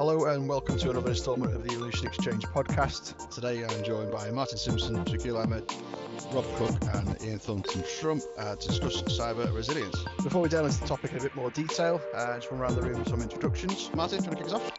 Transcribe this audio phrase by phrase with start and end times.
[0.00, 3.28] Hello and welcome to another installment of the Evolution Exchange podcast.
[3.28, 5.70] Today I'm joined by Martin Simpson, Shakeel Ahmed,
[6.32, 10.02] Rob Cooke, and Ian Thornton Trump uh, to discuss cyber resilience.
[10.24, 12.62] Before we delve into the topic in a bit more detail, uh, just want to
[12.62, 13.90] round the room with some introductions.
[13.94, 14.72] Martin, do you want to kick us off?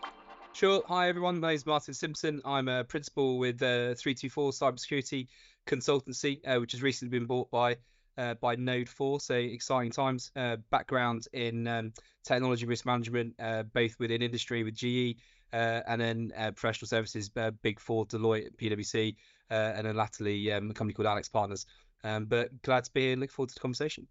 [0.54, 0.82] Sure.
[0.88, 1.40] Hi, everyone.
[1.40, 2.42] My name is Martin Simpson.
[2.44, 5.28] I'm a principal with uh, 324 Cybersecurity
[5.68, 7.78] Consultancy, uh, which has recently been bought by
[8.18, 9.20] uh, by Node 4.
[9.20, 10.32] So exciting times.
[10.36, 15.18] Uh, background in um, technology risk management, uh, both within industry with GE
[15.54, 19.16] uh, and then uh, professional services, uh, Big Four, Deloitte, PwC,
[19.50, 21.66] and then latterly um, a company called AlixPartners.
[22.04, 24.08] Um, but glad to be here and look forward to the conversation.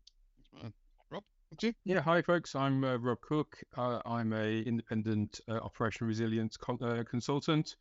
[1.11, 1.25] Rob,
[1.61, 1.73] you?
[1.85, 2.55] Yeah, hi folks.
[2.55, 3.59] I'm Rob Cooke.
[3.77, 7.77] I'm a independent operational resilience con- consultant.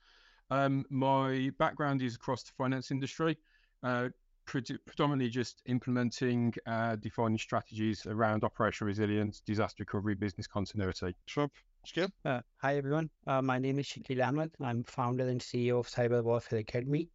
[0.51, 3.37] Um, my background is across the finance industry.
[3.83, 4.09] Uh,
[4.49, 11.15] predominantly just implementing uh, defining strategies around operational resilience, disaster recovery, business continuity.
[11.27, 11.49] Sure.
[11.87, 12.09] Shakeel?
[12.25, 13.09] Uh, hi, everyone.
[13.27, 14.51] Uh, my name is Shakeel Ahmed.
[14.59, 17.09] I'm founder and CEO of Cyber Warfare Academy.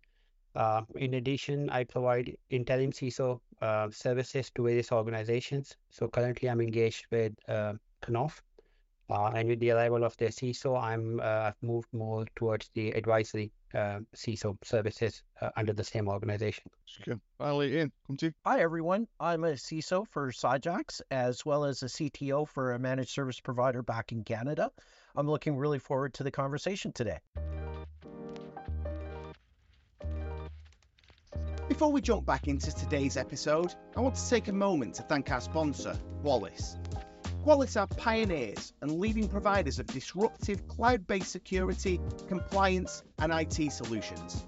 [0.54, 5.76] Uh, in addition, I provide interim CISO uh, services to various organizations.
[5.90, 8.40] So currently, I'm engaged with uh, Knauf,
[9.10, 12.90] uh, and with the arrival of the CISO, I'm uh, I've moved more towards the
[12.90, 16.64] advisory uh, CISO services uh, under the same organization.
[17.00, 17.18] Okay.
[17.38, 18.32] Finally, Ian, come to you.
[18.44, 19.06] Hi, everyone.
[19.18, 23.82] I'm a CISO for Cyjax, as well as a CTO for a managed service provider
[23.82, 24.70] back in Canada.
[25.16, 27.18] I'm looking really forward to the conversation today.
[31.68, 35.30] Before we jump back into today's episode, I want to take a moment to thank
[35.30, 36.76] our sponsor, Qualys.
[37.44, 44.46] Qualys are pioneers and leading providers of disruptive cloud-based security, compliance and IT solutions.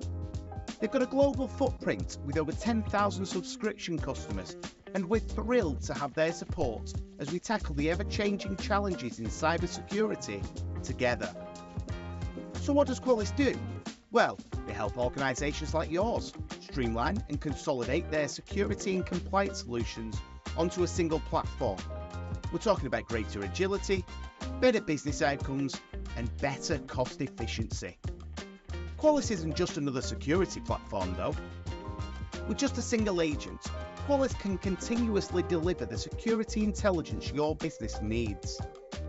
[0.81, 4.57] They've got a global footprint with over 10,000 subscription customers
[4.95, 10.43] and we're thrilled to have their support as we tackle the ever-changing challenges in cybersecurity
[10.83, 11.37] together.
[12.63, 13.55] So what does Qualys do?
[14.11, 20.17] Well, they help organisations like yours streamline and consolidate their security and compliance solutions
[20.57, 21.77] onto a single platform
[22.53, 24.05] we're talking about greater agility,
[24.61, 25.81] better business outcomes,
[26.17, 27.99] and better cost efficiency.
[28.99, 31.35] Qualys isn't just another security platform though.
[32.49, 33.61] With just a single agent,
[34.07, 38.61] Qualys can continuously deliver the security intelligence your business needs.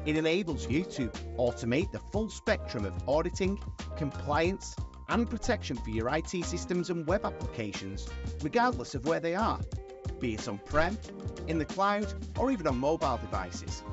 [0.05, 3.59] It enables you to automate the full spectrum of auditing,
[3.95, 4.75] compliance,
[5.09, 8.07] and protection for your IT systems and web applications,
[8.41, 9.59] regardless of where they are,
[10.19, 10.97] be it on prem,
[11.47, 13.83] in the cloud, or even on mobile devices.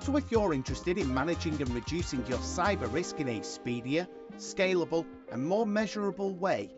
[0.00, 5.06] So if you're interested in managing and reducing your cyber risk in a speedier, scalable,
[5.30, 6.70] and more measurable way,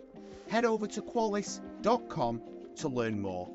[0.49, 2.43] head over to qualys.com
[2.77, 3.51] to learn more.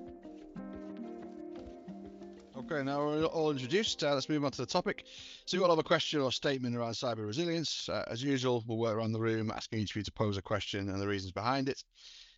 [2.58, 4.04] Okay, now we're all introduced.
[4.04, 5.06] Uh, let's move on to the topic.
[5.46, 7.88] So, you all have a question or statement around cyber resilience.
[7.88, 10.42] Uh, as usual, we'll work around the room asking each of you to pose a
[10.42, 11.84] question and the reasons behind it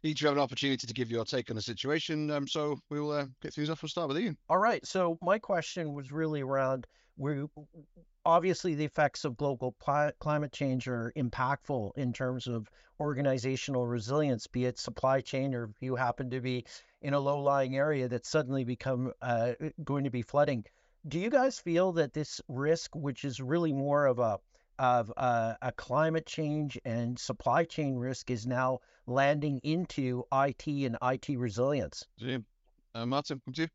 [0.03, 2.31] each you have an opportunity to give your take on the situation.
[2.31, 3.81] Um, so we'll uh, get things off.
[3.81, 4.38] We'll start with Ian.
[4.50, 4.85] All right.
[4.85, 7.45] So my question was really around where
[8.25, 12.69] obviously the effects of global pl- climate change are impactful in terms of
[13.00, 16.66] organizational resilience, be it supply chain or if you happen to be
[17.01, 19.53] in a low-lying area that's suddenly become uh,
[19.84, 20.63] going to be flooding.
[21.07, 24.40] Do you guys feel that this risk, which is really more of a
[24.81, 30.97] of uh, a climate change and supply chain risk is now landing into IT and
[31.03, 32.03] IT resilience.
[32.18, 32.44] Jim,
[32.96, 33.68] uh, Martin, come you.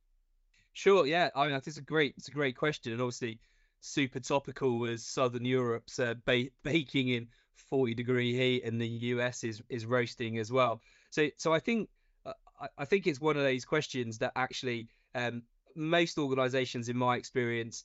[0.73, 1.07] Sure.
[1.07, 1.31] Yeah.
[1.37, 3.39] I mean, it's a great, it's a great question, and obviously
[3.81, 9.45] super topical as Southern Europe's uh, ba- baking in 40 degree heat, and the US
[9.45, 10.83] is is roasting as well.
[11.11, 11.89] So, so I think
[12.27, 15.45] uh, I, I think it's one of those questions that actually um,
[15.77, 17.85] most organisations, in my experience,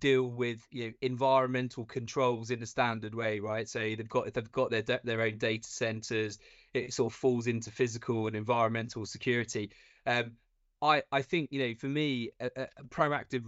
[0.00, 3.68] deal with you know environmental controls in a standard way, right?
[3.68, 6.38] So they've got they've got their their own data centers.
[6.74, 9.70] It sort of falls into physical and environmental security.
[10.06, 10.32] Um,
[10.80, 13.44] I I think you know for me a, a proactive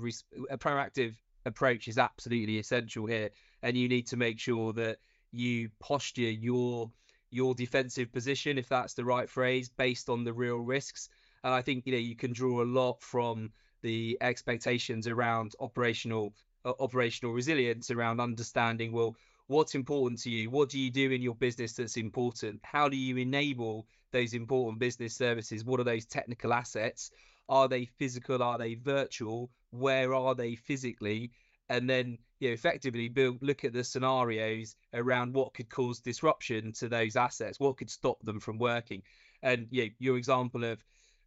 [0.50, 1.14] a proactive
[1.46, 3.30] approach is absolutely essential here,
[3.62, 4.98] and you need to make sure that
[5.32, 6.90] you posture your
[7.30, 11.08] your defensive position, if that's the right phrase, based on the real risks.
[11.42, 13.50] And I think you know you can draw a lot from
[13.84, 16.34] the expectations around operational
[16.64, 19.14] uh, operational resilience around understanding well
[19.46, 20.48] what's important to you?
[20.50, 22.60] What do you do in your business that's important?
[22.64, 25.64] How do you enable those important business services?
[25.66, 27.10] What are those technical assets?
[27.50, 28.42] Are they physical?
[28.42, 29.50] Are they virtual?
[29.70, 31.30] Where are they physically?
[31.68, 36.72] And then you know effectively build look at the scenarios around what could cause disruption
[36.72, 39.02] to those assets what could stop them from working.
[39.42, 40.82] And you know, your example of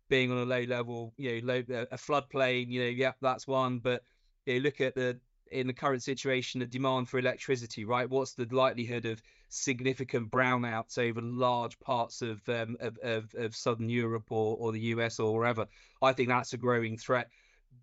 [0.10, 3.80] being on a low level, you know, low, a floodplain, you know, yeah, that's one.
[3.80, 4.04] But
[4.46, 5.20] you know, look at the
[5.52, 8.10] in the current situation, the demand for electricity, right?
[8.10, 13.90] What's the likelihood of significant brownouts over large parts of um, of, of, of, southern
[13.90, 15.68] Europe or, or the US or wherever?
[16.02, 17.30] I think that's a growing threat.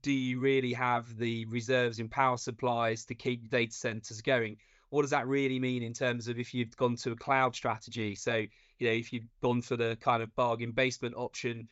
[0.02, 4.56] Do you really have the reserves in power supplies to keep data centers going?
[4.90, 8.14] What does that really mean in terms of if you've gone to a cloud strategy?
[8.14, 8.44] So,
[8.78, 11.68] you know, if you've gone for the kind of bargain basement option,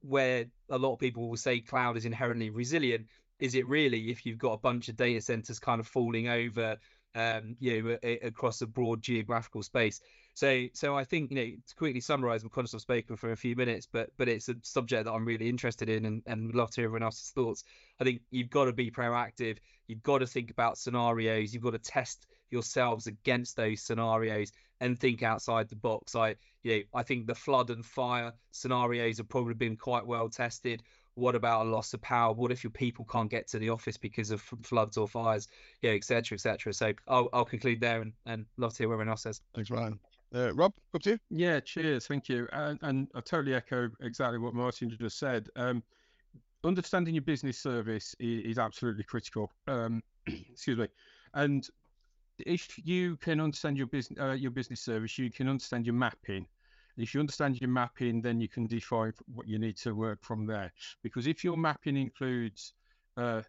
[0.00, 3.06] where a lot of people will say cloud is inherently resilient,
[3.38, 6.76] is it really if you've got a bunch of data centers kind of falling over
[7.14, 10.00] um, you know, a, a, across a broad geographical space.
[10.34, 13.36] So, so I think you know to quickly summarise, I'm conscious I've spoken for a
[13.36, 16.70] few minutes, but but it's a subject that I'm really interested in, and and love
[16.72, 17.62] to hear everyone else's thoughts.
[18.00, 19.58] I think you've got to be proactive.
[19.86, 21.54] You've got to think about scenarios.
[21.54, 24.50] You've got to test yourselves against those scenarios
[24.84, 26.14] and think outside the box.
[26.14, 30.28] I, you know, I think the flood and fire scenarios have probably been quite well
[30.28, 30.82] tested.
[31.14, 32.34] What about a loss of power?
[32.34, 35.48] What if your people can't get to the office because of floods or fires?
[35.80, 36.74] Yeah, etc., etc.
[36.74, 39.40] So I'll, I'll conclude there and, and love to hear what everyone else says.
[39.54, 39.98] Thanks, Ryan.
[40.34, 41.18] Uh, Rob, up to you.
[41.30, 42.06] Yeah, cheers.
[42.06, 42.46] Thank you.
[42.52, 45.48] And, and I totally echo exactly what Martin just said.
[45.56, 45.82] Um,
[46.62, 49.50] understanding your business service is, is absolutely critical.
[49.66, 50.88] Um, excuse me.
[51.32, 51.66] And
[52.38, 56.46] if you can understand your business uh, your business service, you can understand your mapping
[56.96, 60.46] if you understand your mapping, then you can define what you need to work from
[60.46, 60.72] there.
[61.02, 62.74] Because if your mapping includes
[63.16, 63.42] uh,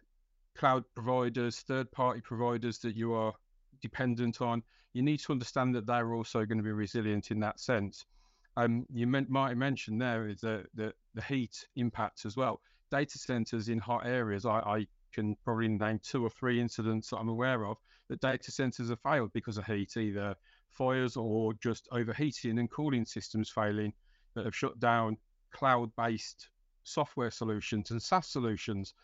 [0.56, 3.32] cloud providers, third party providers that you are
[3.80, 4.62] dependent on,
[4.94, 8.04] you need to understand that they're also going to be resilient in that sense.
[8.56, 12.60] Um, you meant, might mention there is the, the, the heat impacts as well.
[12.90, 17.18] Data centers in hot areas, I, I can probably name two or three incidents that
[17.18, 17.76] I'm aware of
[18.08, 20.36] that data centers have failed because of heat, either
[20.70, 23.92] fires or just overheating and cooling systems failing
[24.34, 25.16] that have shut down
[25.52, 26.48] cloud based
[26.84, 28.94] software solutions and SaaS solutions.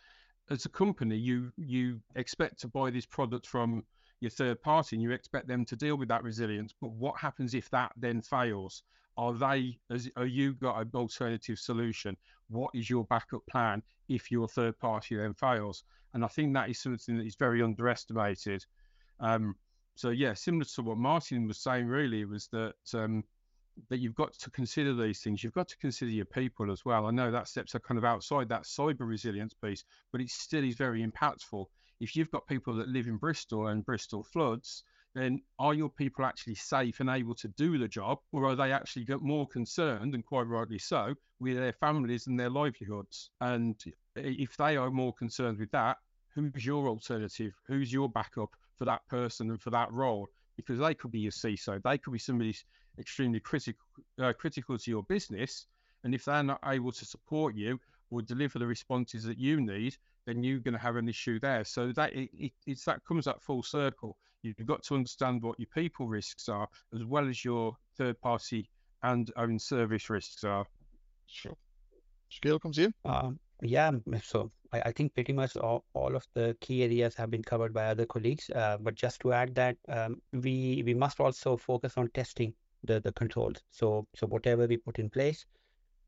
[0.51, 3.85] As a company, you you expect to buy this product from
[4.21, 6.75] your third party and you expect them to deal with that resilience.
[6.81, 8.83] But what happens if that then fails?
[9.17, 12.17] Are they as are you got an alternative solution?
[12.49, 15.85] What is your backup plan if your third party then fails?
[16.15, 18.65] And I think that is something that is very underestimated.
[19.23, 19.55] Um,
[19.95, 23.25] so yeah, similar to what Martin was saying, really was that um,
[23.89, 25.43] that you've got to consider these things.
[25.43, 27.07] You've got to consider your people as well.
[27.07, 30.65] I know that steps are kind of outside that cyber resilience piece, but it still
[30.65, 31.67] is very impactful.
[32.01, 34.83] If you've got people that live in Bristol and Bristol floods,
[35.15, 38.73] then are your people actually safe and able to do the job, or are they
[38.73, 43.31] actually more concerned, and quite rightly so, with their families and their livelihoods?
[43.41, 43.81] And
[44.17, 45.99] if they are more concerned with that,
[46.35, 47.53] who's your alternative?
[47.67, 48.51] Who's your backup?
[48.83, 52.13] For that person and for that role because they could be your CISO, they could
[52.13, 52.53] be somebody
[52.99, 53.79] extremely critical
[54.21, 55.69] uh, critical to your business,
[56.03, 57.79] and if they're not able to support you
[58.11, 59.97] or deliver the responses that you need,
[60.27, 61.63] then you're going to have an issue there.
[61.63, 64.17] So that it, it, it's that comes at full circle.
[64.43, 68.69] You've got to understand what your people risks are as well as your third party
[69.05, 70.67] and own service risks are.
[71.29, 71.57] Sure.
[72.33, 72.93] Shakeel comes in.
[73.05, 73.93] Um, yeah,
[74.25, 77.73] so I, I think pretty much all, all of the key areas have been covered
[77.75, 78.51] by other colleagues.
[78.51, 82.55] Uh, but just to add that um, we we must also focus on testing
[82.85, 83.57] the, the controls.
[83.71, 85.47] So so whatever we put in place,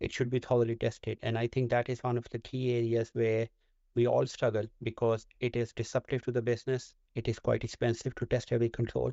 [0.00, 1.18] it should be thoroughly tested.
[1.22, 3.48] And I think that is one of the key areas where
[3.94, 6.94] we all struggle because it is disruptive to the business.
[7.14, 9.12] It is quite expensive to test every control.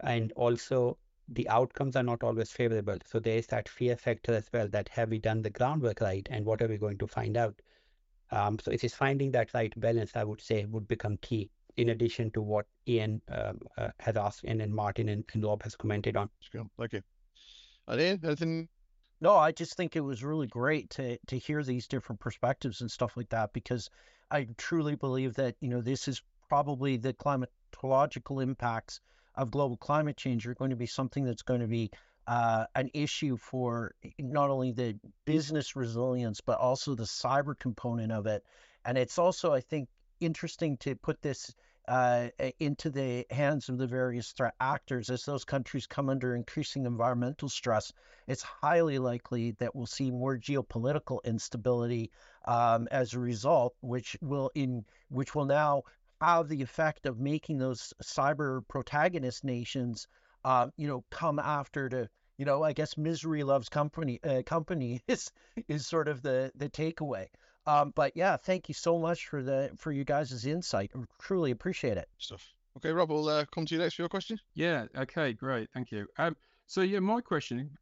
[0.00, 0.98] And also
[1.28, 2.98] the outcomes are not always favorable.
[3.06, 6.26] So there is that fear factor as well that have we done the groundwork right
[6.30, 7.54] and what are we going to find out?
[8.32, 11.90] Um, so it is finding that right balance, I would say, would become key in
[11.90, 15.76] addition to what Ian um, uh, has asked and, then Martin and, and Rob has
[15.76, 16.28] commented on.
[16.78, 17.02] Thank you.
[17.86, 18.68] And Ian, anything?
[19.20, 22.90] No, I just think it was really great to to hear these different perspectives and
[22.90, 23.88] stuff like that because
[24.30, 29.00] I truly believe that you know this is probably the climatological impacts
[29.36, 31.90] of global climate change are going to be something that's going to be
[32.26, 38.26] uh, an issue for not only the business resilience but also the cyber component of
[38.26, 38.44] it.
[38.84, 39.88] And it's also, I think,
[40.20, 41.54] interesting to put this
[41.88, 42.28] uh,
[42.60, 47.48] into the hands of the various threat actors as those countries come under increasing environmental
[47.48, 47.92] stress.
[48.28, 52.12] It's highly likely that we'll see more geopolitical instability
[52.44, 55.82] um, as a result, which will in which will now
[56.20, 60.06] have the effect of making those cyber protagonist nations
[60.44, 62.08] uh, you know, come after to,
[62.38, 64.20] you know, I guess misery loves company.
[64.22, 65.30] Uh, company is
[65.68, 67.26] is sort of the the takeaway.
[67.66, 70.90] Um, but yeah, thank you so much for the for you guys' insight.
[70.94, 72.08] I truly appreciate it.
[72.18, 72.52] Stuff.
[72.78, 74.38] Okay, Rob, we'll uh, come to you next for your question.
[74.54, 74.86] Yeah.
[74.96, 75.32] Okay.
[75.32, 75.68] Great.
[75.72, 76.06] Thank you.
[76.18, 76.36] Um.
[76.66, 77.76] So yeah, my question,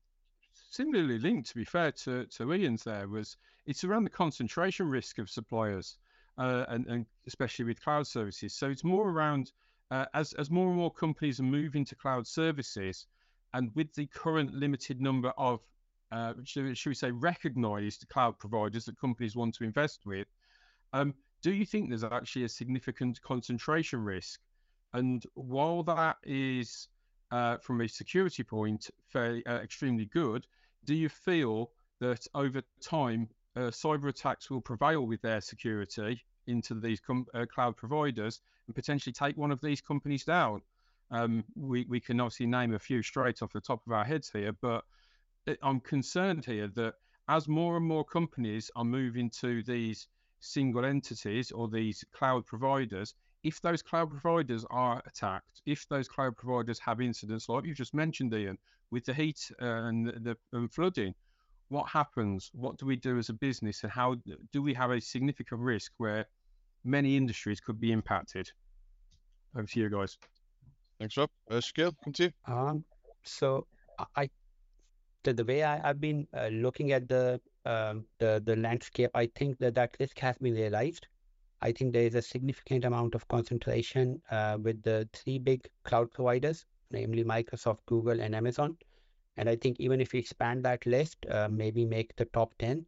[0.70, 3.36] similarly linked, to be fair to to Ian's, there was
[3.66, 5.96] it's around the concentration risk of suppliers.
[6.38, 8.54] uh, and, and, especially with cloud services.
[8.54, 9.52] So it's more around
[9.90, 13.06] uh, as as more and more companies are moving to cloud services,
[13.54, 15.60] and with the current limited number of
[16.12, 20.26] uh, should, should, we say recognized cloud providers that companies want to invest with,
[20.92, 24.40] um, do you think there's actually a significant concentration risk?
[24.92, 26.88] And while that is
[27.30, 30.46] uh, from a security point fairly uh, extremely good,
[30.84, 31.70] do you feel
[32.00, 37.46] that over time uh, cyber attacks will prevail with their security into these com- uh,
[37.46, 40.62] cloud providers and potentially take one of these companies down?
[41.10, 44.30] Um, we, we can obviously name a few straight off the top of our heads
[44.32, 44.84] here, but
[45.62, 46.94] I'm concerned here that
[47.28, 50.08] as more and more companies are moving to these
[50.40, 56.36] single entities or these cloud providers, if those cloud providers are attacked, if those cloud
[56.36, 58.58] providers have incidents like you just mentioned, Ian,
[58.90, 61.14] with the heat uh, and the, the flooding,
[61.70, 62.50] what happens?
[62.52, 64.16] What do we do as a business, and how
[64.52, 66.26] do we have a significant risk where
[66.84, 68.50] many industries could be impacted?
[69.56, 70.18] Over to you guys.
[70.98, 71.30] Thanks, Rob.
[71.50, 72.30] Uh, Shakeel, come to you.
[72.46, 72.84] Um,
[73.24, 73.66] so
[74.16, 74.28] I,
[75.22, 79.26] the, the way I, have been uh, looking at the um, the the landscape, I
[79.34, 81.06] think that that risk has been realized.
[81.62, 86.10] I think there is a significant amount of concentration uh, with the three big cloud
[86.10, 88.76] providers, namely Microsoft, Google, and Amazon.
[89.36, 92.84] And I think even if we expand that list, uh, maybe make the top 10,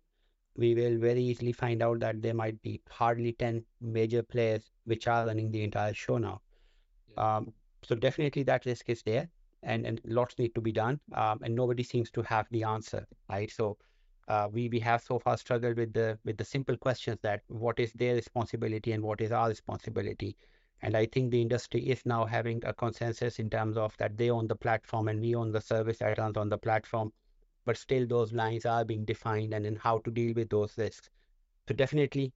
[0.57, 5.07] we will very easily find out that there might be hardly 10 major players which
[5.07, 6.41] are running the entire show now.
[7.17, 7.37] Yeah.
[7.37, 9.29] Um, so definitely that risk is there
[9.63, 11.01] and, and lots need to be done.
[11.15, 13.51] Um, and nobody seems to have the answer, right?
[13.51, 13.79] So
[14.29, 17.79] uh, we we have so far struggled with the with the simple questions that what
[17.81, 20.37] is their responsibility and what is our responsibility
[20.83, 24.31] and i think the industry is now having a consensus in terms of that they
[24.31, 27.13] own the platform and we own the service that runs on the platform.
[27.65, 31.11] But still those lines are being defined and in how to deal with those risks.
[31.69, 32.33] So definitely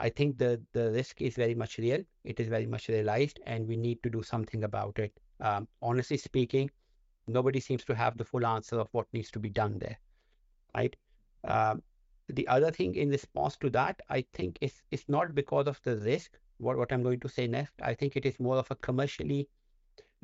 [0.00, 2.02] i think the the risk is very much real.
[2.24, 5.12] It is very much realized and we need to do something about it.
[5.40, 6.70] Um, honestly speaking
[7.28, 9.98] nobody seems to have the full answer of what needs to be done there
[10.76, 10.96] right?
[11.44, 11.82] Um,
[12.28, 15.96] the other thing in response to that, I think it's, it's not because of the
[15.96, 17.74] risk, what, what I'm going to say next.
[17.82, 19.48] I think it is more of a commercially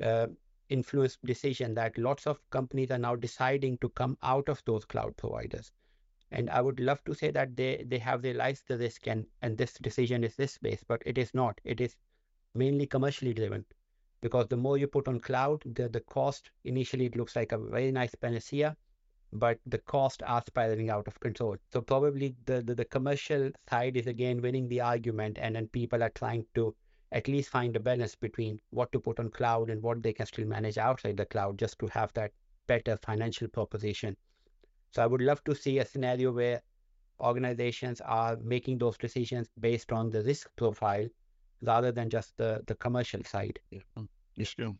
[0.01, 0.27] uh,
[0.69, 5.15] influenced decision that lots of companies are now deciding to come out of those cloud
[5.17, 5.71] providers.
[6.31, 9.57] And I would love to say that they, they have realized the risk and, and
[9.57, 11.61] this decision is this based, but it is not.
[11.63, 11.95] It is
[12.55, 13.65] mainly commercially driven
[14.21, 17.57] because the more you put on cloud, the, the cost initially it looks like a
[17.57, 18.75] very nice panacea
[19.33, 21.57] but the costs are spiraling out of control.
[21.71, 26.03] So probably the, the, the, commercial side is again winning the argument, and then people
[26.03, 26.75] are trying to
[27.11, 30.25] at least find a balance between what to put on cloud and what they can
[30.25, 32.31] still manage outside the cloud just to have that
[32.67, 34.15] better financial proposition.
[34.91, 36.61] So I would love to see a scenario where
[37.19, 41.07] organizations are making those decisions based on the risk profile
[41.61, 43.59] rather than just the, the commercial side.
[43.71, 43.79] Yeah.
[43.95, 44.05] Hmm.
[44.35, 44.75] Yes, go.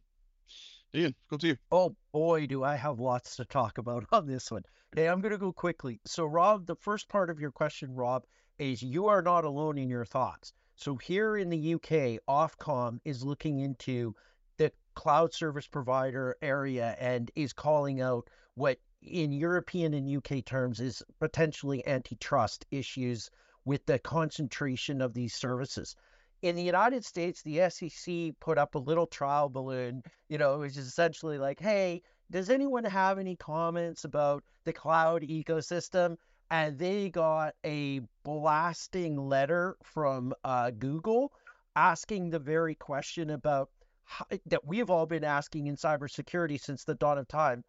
[0.95, 1.57] Ian, go to you.
[1.71, 4.63] Oh boy, do I have lots to talk about on this one.
[4.93, 5.99] Okay, I'm going to go quickly.
[6.05, 8.25] So, Rob, the first part of your question, Rob,
[8.59, 10.53] is you are not alone in your thoughts.
[10.75, 14.13] So, here in the UK, Ofcom is looking into
[14.57, 20.79] the cloud service provider area and is calling out what in European and UK terms
[20.79, 23.31] is potentially antitrust issues
[23.65, 25.95] with the concentration of these services
[26.43, 30.77] in the United States, the SEC put up a little trial balloon, you know, which
[30.77, 36.17] is essentially like, hey, does anyone have any comments about the cloud ecosystem?
[36.51, 41.31] And they got a blasting letter from uh, Google
[41.77, 43.69] asking the very question about
[44.03, 47.63] how, that we've all been asking in cybersecurity since the dawn of time.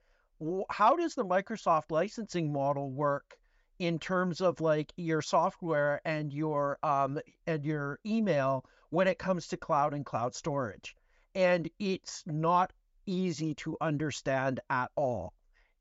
[0.68, 3.38] How does the Microsoft licensing model work
[3.78, 9.48] in terms of like your software and your um and your email when it comes
[9.48, 10.96] to cloud and cloud storage.
[11.34, 12.72] And it's not
[13.06, 15.34] easy to understand at all.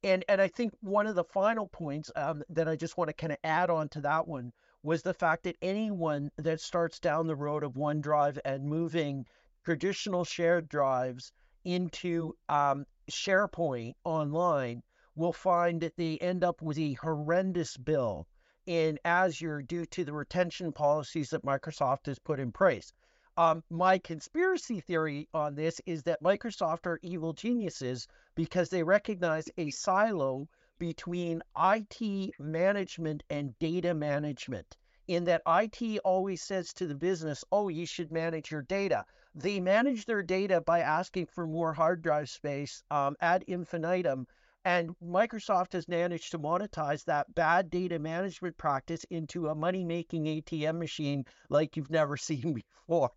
[0.03, 3.13] And and I think one of the final points um, that I just want to
[3.13, 7.27] kind of add on to that one was the fact that anyone that starts down
[7.27, 9.25] the road of OneDrive and moving
[9.63, 11.31] traditional shared drives
[11.63, 14.83] into um, SharePoint online
[15.15, 18.27] will find that they end up with a horrendous bill
[18.65, 22.93] in Azure due to the retention policies that Microsoft has put in place.
[23.35, 29.49] Um, my conspiracy theory on this is that Microsoft are evil geniuses because they recognize
[29.57, 34.77] a silo between IT management and data management.
[35.07, 39.05] In that IT always says to the business, oh, you should manage your data.
[39.35, 44.27] They manage their data by asking for more hard drive space um, ad infinitum
[44.65, 50.23] And Microsoft has managed to monetize that bad data management practice into a money making
[50.23, 53.11] ATM machine like you've never seen before.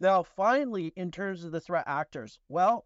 [0.00, 2.84] now, finally, in terms of the threat actors, well,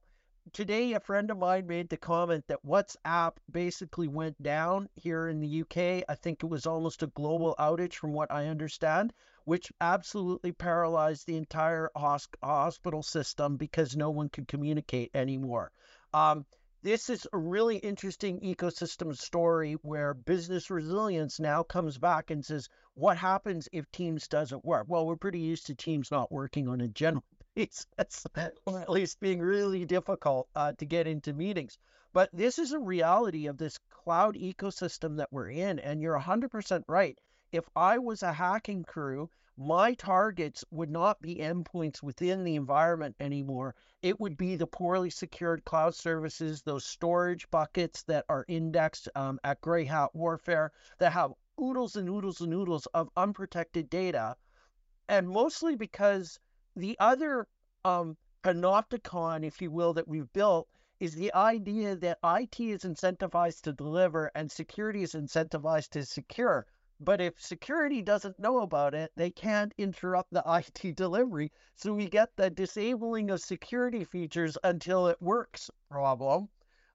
[0.52, 5.41] today a friend of mine made the comment that WhatsApp basically went down here in
[5.41, 6.05] the UK.
[6.07, 9.14] I think it was almost a global outage from what I understand,
[9.45, 15.73] which absolutely paralyzed the entire hospital system because no one could communicate anymore.
[16.12, 16.45] Um,
[16.83, 22.69] this is a really interesting ecosystem story where business resilience now comes back and says,
[22.95, 24.87] what happens if Teams doesn't work?
[24.89, 27.25] Well, we're pretty used to Teams not working on a general
[27.55, 28.27] basis,
[28.67, 31.79] or at least being really difficult uh, to get into meetings.
[32.12, 35.79] But this is a reality of this cloud ecosystem that we're in.
[35.79, 37.17] And you're 100% right.
[37.53, 43.15] If I was a hacking crew my targets would not be endpoints within the environment
[43.21, 43.75] anymore.
[44.01, 49.39] It would be the poorly secured cloud services, those storage buckets that are indexed um,
[49.45, 54.37] at Grey Hat Warfare that have oodles and oodles and oodles of unprotected data.
[55.09, 56.39] And mostly because
[56.75, 57.47] the other
[57.85, 60.69] um, panopticon, if you will, that we've built
[60.99, 66.67] is the idea that IT is incentivized to deliver and security is incentivized to secure.
[67.05, 71.51] But if security doesn't know about it, they can't interrupt the IT delivery.
[71.75, 76.49] So we get the disabling of security features until it works problem.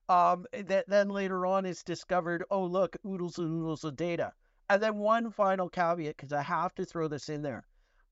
[0.08, 4.32] Um, that then later on is discovered, oh, look, oodles and oodles of data.
[4.70, 7.66] And then one final caveat, because I have to throw this in there.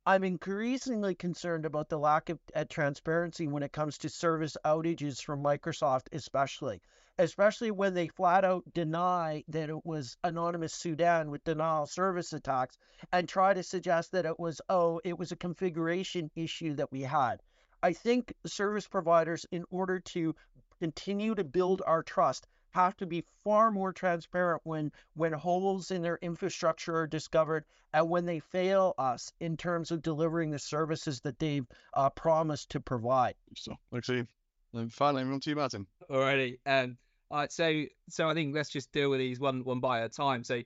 [0.05, 5.23] I'm increasingly concerned about the lack of uh, transparency when it comes to service outages
[5.23, 6.83] from Microsoft, especially
[7.19, 12.79] especially when they flat out deny that it was anonymous Sudan with denial service attacks
[13.13, 17.03] and try to suggest that it was, oh, it was a configuration issue that we
[17.03, 17.43] had.
[17.83, 20.35] I think service providers, in order to
[20.81, 26.03] continue to build our trust, have to be far more transparent when when holes in
[26.03, 31.21] their infrastructure are discovered and when they fail us in terms of delivering the services
[31.21, 33.35] that they've uh, promised to provide.
[33.57, 34.27] So, actually,
[34.75, 35.87] and finally, on to you, Martin.
[36.11, 36.59] Alrighty.
[36.67, 36.99] Um,
[37.31, 40.09] all right, so so I think let's just deal with these one one by a
[40.09, 40.45] time.
[40.45, 40.63] So,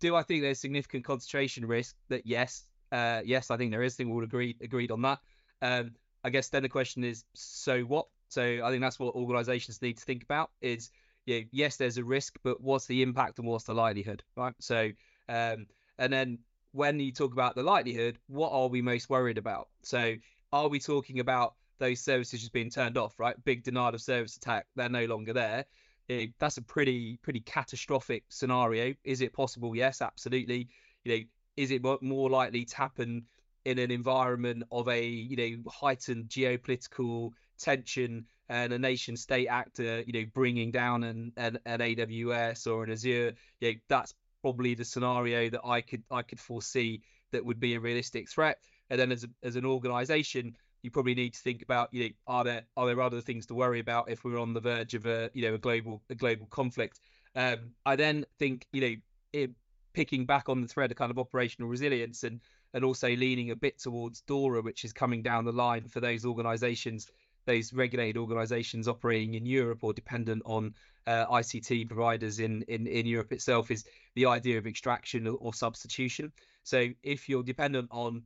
[0.00, 1.96] do I think there's significant concentration risk?
[2.08, 3.94] That yes, uh, yes, I think there is.
[3.94, 5.18] I think we'll agree agreed on that.
[5.60, 8.06] Um, I guess then the question is, so what?
[8.28, 10.50] So I think that's what organisations need to think about.
[10.60, 10.90] Is
[11.26, 14.54] you know, yes, there's a risk, but what's the impact and what's the likelihood, right?
[14.60, 14.90] So,
[15.28, 15.66] um,
[15.98, 16.38] and then
[16.72, 19.68] when you talk about the likelihood, what are we most worried about?
[19.82, 20.14] So,
[20.52, 23.42] are we talking about those services just being turned off, right?
[23.44, 25.64] Big denial of service attack, they're no longer there
[26.08, 28.94] you know, that's a pretty pretty catastrophic scenario.
[29.04, 29.74] Is it possible?
[29.74, 30.68] Yes, absolutely.
[31.04, 31.24] You know,
[31.56, 33.24] is it more likely to happen
[33.64, 40.02] in an environment of a you know heightened geopolitical tension and a nation state actor
[40.06, 43.32] you know bringing down an, an, an AWS or an Azure?
[43.60, 47.74] You know, that's probably the scenario that I could I could foresee that would be
[47.74, 48.58] a realistic threat.
[48.90, 52.10] And then as a, as an organization, you probably need to think about you know
[52.26, 55.06] are there are there other things to worry about if we're on the verge of
[55.06, 57.00] a you know a global a global conflict?
[57.36, 58.94] Um, i then think you know
[59.32, 59.50] it,
[59.92, 62.40] picking back on the thread of kind of operational resilience and
[62.74, 66.24] and also leaning a bit towards dora which is coming down the line for those
[66.24, 67.08] organizations
[67.46, 70.74] those regulated organizations operating in europe or dependent on
[71.06, 75.52] uh, ict providers in, in in europe itself is the idea of extraction or, or
[75.52, 76.32] substitution.
[76.62, 78.22] So if you're dependent on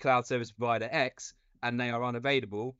[0.00, 2.76] cloud service provider x and they are unavailable,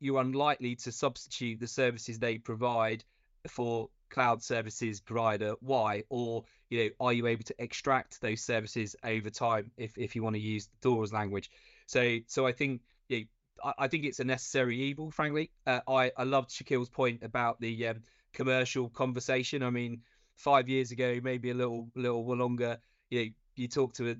[0.00, 3.04] you're unlikely to substitute the services they provide
[3.48, 8.96] for cloud services provider Y, or you know, are you able to extract those services
[9.04, 11.50] over time if, if you want to use Dora's language?
[11.86, 13.24] So so I think know,
[13.64, 15.50] I, I think it's a necessary evil, frankly.
[15.66, 19.62] Uh, I I loved Shakeel's point about the um, commercial conversation.
[19.62, 20.02] I mean,
[20.36, 22.78] five years ago, maybe a little little longer,
[23.10, 24.16] you know, you talk to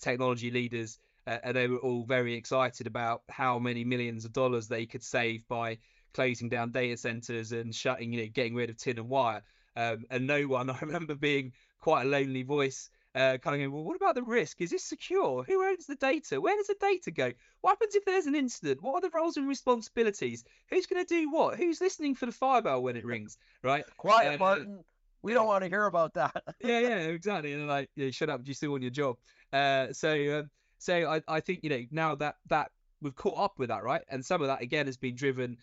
[0.00, 4.68] technology leaders uh, and they were all very excited about how many millions of dollars
[4.68, 5.78] they could save by
[6.14, 9.42] closing down data centers and shutting, you know, getting rid of tin and wire.
[9.76, 13.72] Um, and no one, I remember being quite a lonely voice, uh, kind of going,
[13.72, 14.60] well, what about the risk?
[14.60, 15.42] Is this secure?
[15.44, 16.40] Who owns the data?
[16.40, 17.32] Where does the data go?
[17.60, 18.82] What happens if there's an incident?
[18.82, 20.44] What are the roles and responsibilities?
[20.70, 21.56] Who's going to do what?
[21.56, 23.36] Who's listening for the fire bell when it rings?
[23.62, 23.84] Right?
[23.96, 24.84] Quiet, uh, Martin.
[25.22, 26.42] We don't want to hear about that.
[26.60, 27.52] yeah, yeah, exactly.
[27.52, 28.42] And like, yeah, shut up.
[28.42, 29.16] Do you still want your job?
[29.52, 30.50] Uh, so, um,
[30.82, 34.02] so I, I think you know now that that we've caught up with that right,
[34.08, 35.56] and some of that again has been driven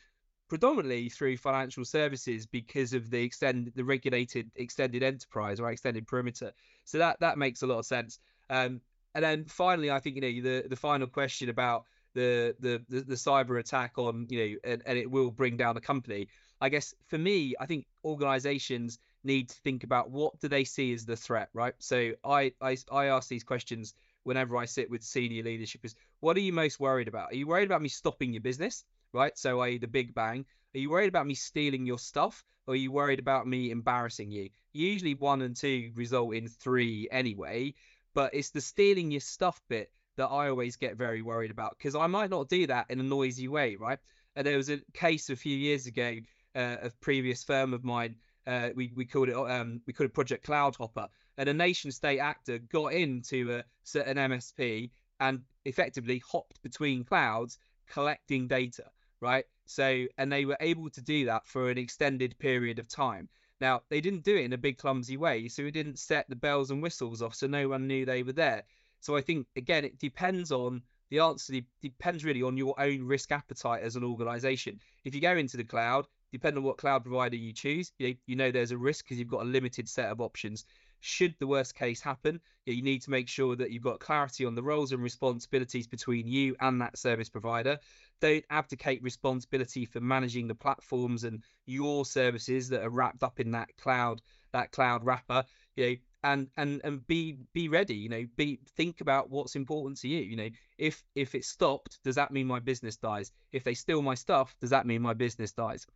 [0.47, 6.53] predominantly through financial services because of the extended the regulated extended enterprise or extended perimeter.
[6.85, 8.19] So that that makes a lot of sense.
[8.49, 8.79] Um,
[9.13, 13.01] and then finally, I think you know the the final question about the the the,
[13.01, 16.27] the cyber attack on you know and, and it will bring down a company
[16.59, 20.91] i guess for me i think organizations need to think about what do they see
[20.93, 23.93] as the threat right so i i, I ask these questions
[24.29, 27.31] whenever i sit with senior leadership is what are you most worried about?
[27.31, 28.83] Are you worried about me stopping your business?
[29.13, 29.37] Right?
[29.37, 30.45] So i.e the big bang.
[30.75, 32.43] Are you worried about me stealing your stuff?
[32.67, 34.49] Or are you worried about me embarrassing you?
[34.73, 37.73] Usually one and two result in three anyway
[38.13, 41.95] but it's the stealing your stuff bit that I always get very worried about because
[41.95, 43.99] I might not do that in a noisy way, right?
[44.35, 46.17] And there was a case a few years ago
[46.55, 48.15] uh, of previous firm of mine.
[48.47, 52.19] Uh, we we called it um, we called it Project Cloudhopper, and a nation state
[52.19, 58.85] actor got into a certain MSP and effectively hopped between clouds collecting data,
[59.19, 59.45] right?
[59.65, 63.29] So and they were able to do that for an extended period of time.
[63.61, 66.35] Now they didn't do it in a big clumsy way, so it didn't set the
[66.35, 68.63] bells and whistles off, so no one knew they were there.
[69.01, 71.53] So I think again, it depends on the answer.
[71.81, 74.79] Depends really on your own risk appetite as an organization.
[75.03, 78.35] If you go into the cloud, depending on what cloud provider you choose, you, you
[78.35, 80.65] know there's a risk because you've got a limited set of options.
[81.01, 84.55] Should the worst case happen, you need to make sure that you've got clarity on
[84.55, 87.79] the roles and responsibilities between you and that service provider.
[88.19, 93.51] Don't abdicate responsibility for managing the platforms and your services that are wrapped up in
[93.51, 95.45] that cloud, that cloud wrapper.
[95.75, 99.97] You know, and and and be be ready you know be think about what's important
[99.97, 103.63] to you you know if if it's stopped does that mean my business dies if
[103.63, 105.87] they steal my stuff does that mean my business dies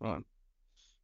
[0.00, 0.24] that's right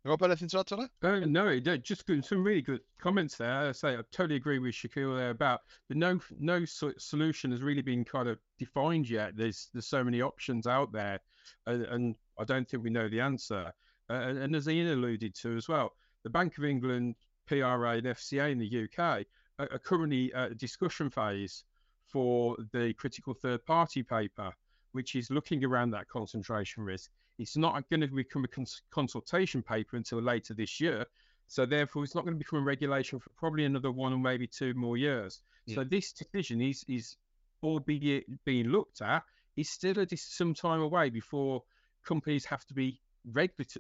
[0.06, 0.90] Rob, anything to add to that?
[1.02, 3.68] Uh, no, just good, some really good comments there.
[3.68, 7.82] I say I totally agree with Shakeel there about the no no solution has really
[7.82, 9.36] been kind of defined yet.
[9.36, 11.18] There's there's so many options out there,
[11.66, 13.72] and, and I don't think we know the answer.
[14.08, 15.90] Uh, and, and as Ian alluded to as well,
[16.22, 17.16] the Bank of England
[17.48, 19.26] PRA and FCA in the UK
[19.58, 21.64] are, are currently at a discussion phase
[22.06, 24.52] for the critical third party paper,
[24.96, 27.10] which is looking around that concentration risk.
[27.38, 31.04] It's not going to become a cons- consultation paper until later this year.
[31.48, 34.46] So therefore, it's not going to become a regulation for probably another one or maybe
[34.46, 35.42] two more years.
[35.66, 35.76] Yeah.
[35.76, 37.16] So this decision is is
[37.62, 39.22] albeit being looked at,
[39.56, 41.62] is still a, some time away before
[42.04, 43.00] companies have to be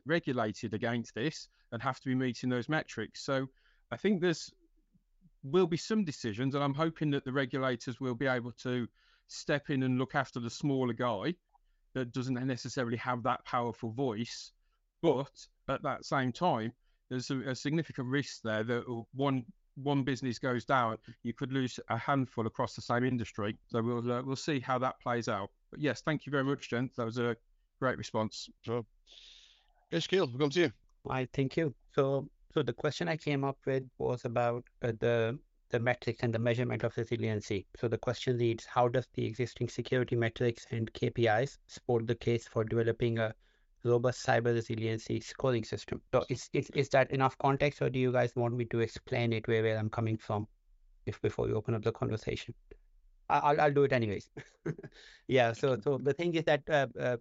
[0.04, 3.24] regulated against this and have to be meeting those metrics.
[3.24, 3.46] So
[3.90, 4.52] I think there's
[5.42, 8.86] will be some decisions, and I'm hoping that the regulators will be able to
[9.28, 11.34] step in and look after the smaller guy
[11.94, 14.52] that doesn't necessarily have that powerful voice.
[15.02, 15.30] But
[15.68, 16.72] at that same time,
[17.08, 19.44] there's a, a significant risk there that one
[19.76, 23.56] one business goes down, you could lose a handful across the same industry.
[23.68, 25.50] So we'll uh, we'll see how that plays out.
[25.70, 26.90] But yes, thank you very much, Jen.
[26.96, 27.36] That was a
[27.78, 28.48] great response.
[28.62, 28.84] Sure.
[29.90, 30.72] Yes, Keel, we'll come to you.
[31.08, 31.74] I thank you.
[31.94, 35.38] So, so the question I came up with was about uh, the
[35.70, 37.66] the metrics and the measurement of resiliency.
[37.76, 42.46] So the question reads, how does the existing security metrics and KPIs support the case
[42.46, 43.34] for developing a
[43.84, 46.00] robust cyber resiliency scoring system?
[46.12, 49.32] So is, is, is that enough context or do you guys want me to explain
[49.32, 50.46] it where, where I'm coming from
[51.06, 52.54] if before we open up the conversation?
[53.28, 54.30] I'll, I'll do it anyways.
[55.28, 57.16] yeah, so so the thing is that uh, uh,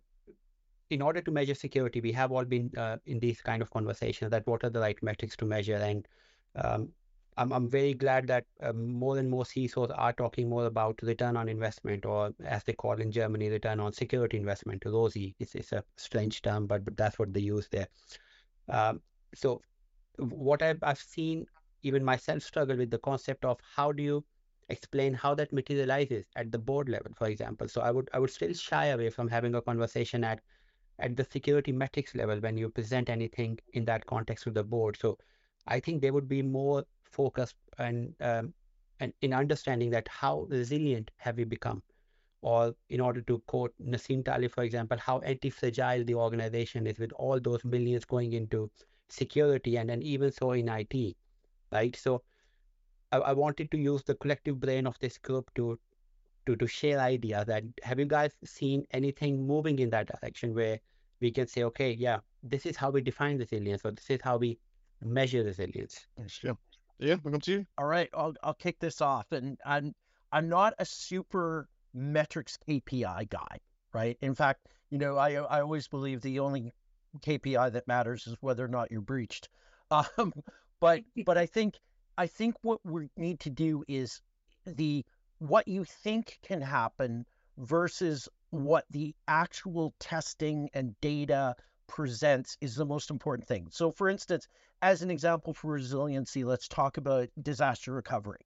[0.89, 4.31] in order to measure security, we have all been uh, in these kind of conversations
[4.31, 5.77] that what are the right metrics to measure.
[5.77, 6.07] And
[6.55, 6.89] um,
[7.37, 11.35] I'm, I'm very glad that um, more and more CISOs are talking more about return
[11.35, 15.35] on investment, or as they call in Germany, return on security investment, ROSI.
[15.39, 17.87] It's, it's a strange term, but, but that's what they use there.
[18.69, 19.01] Um,
[19.33, 19.61] so,
[20.17, 21.45] what I've, I've seen,
[21.83, 24.25] even myself struggle with the concept of how do you
[24.69, 27.67] explain how that materializes at the board level, for example.
[27.67, 30.39] So I would I would still shy away from having a conversation at
[30.99, 34.97] at the security metrics level when you present anything in that context to the board.
[34.99, 35.17] So
[35.67, 36.83] I think they would be more
[37.15, 38.53] focused and um,
[38.99, 41.81] and in understanding that how resilient have we become,
[42.41, 47.11] or in order to quote Nassim Taleb, for example, how anti-fragile the organization is with
[47.13, 48.69] all those millions going into
[49.09, 51.15] security and then even so in IT,
[51.71, 51.95] right?
[51.95, 52.21] So
[53.11, 55.79] I, I wanted to use the collective brain of this group to
[56.45, 57.45] to to share ideas.
[57.47, 60.79] That have you guys seen anything moving in that direction where
[61.21, 64.37] we can say okay yeah this is how we define resilience or this is how
[64.37, 64.57] we
[65.01, 66.07] measure resilience?
[66.43, 66.53] Yeah
[66.99, 67.65] yeah welcome to you.
[67.77, 69.93] All right i'll, I'll kick this off and i'm
[70.31, 73.59] i'm not a super metrics kpi guy
[73.93, 74.17] right?
[74.21, 76.73] In fact you know i i always believe the only
[77.19, 79.49] kpi that matters is whether or not you're breached.
[79.91, 80.33] Um
[80.79, 81.75] but but i think
[82.17, 84.19] i think what we need to do is
[84.65, 85.05] the
[85.37, 87.25] what you think can happen
[87.57, 91.55] versus what the actual testing and data
[91.87, 93.67] presents is the most important thing.
[93.71, 94.47] So, for instance,
[94.81, 98.45] as an example for resiliency, let's talk about disaster recovery.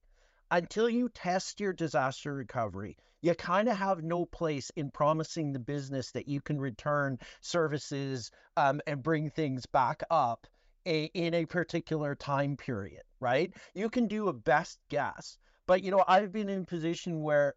[0.52, 5.60] until you test your disaster recovery, you kind of have no place in promising the
[5.60, 10.48] business that you can return services um, and bring things back up
[10.88, 13.54] a, in a particular time period, right?
[13.76, 17.54] You can do a best guess, but you know I've been in a position where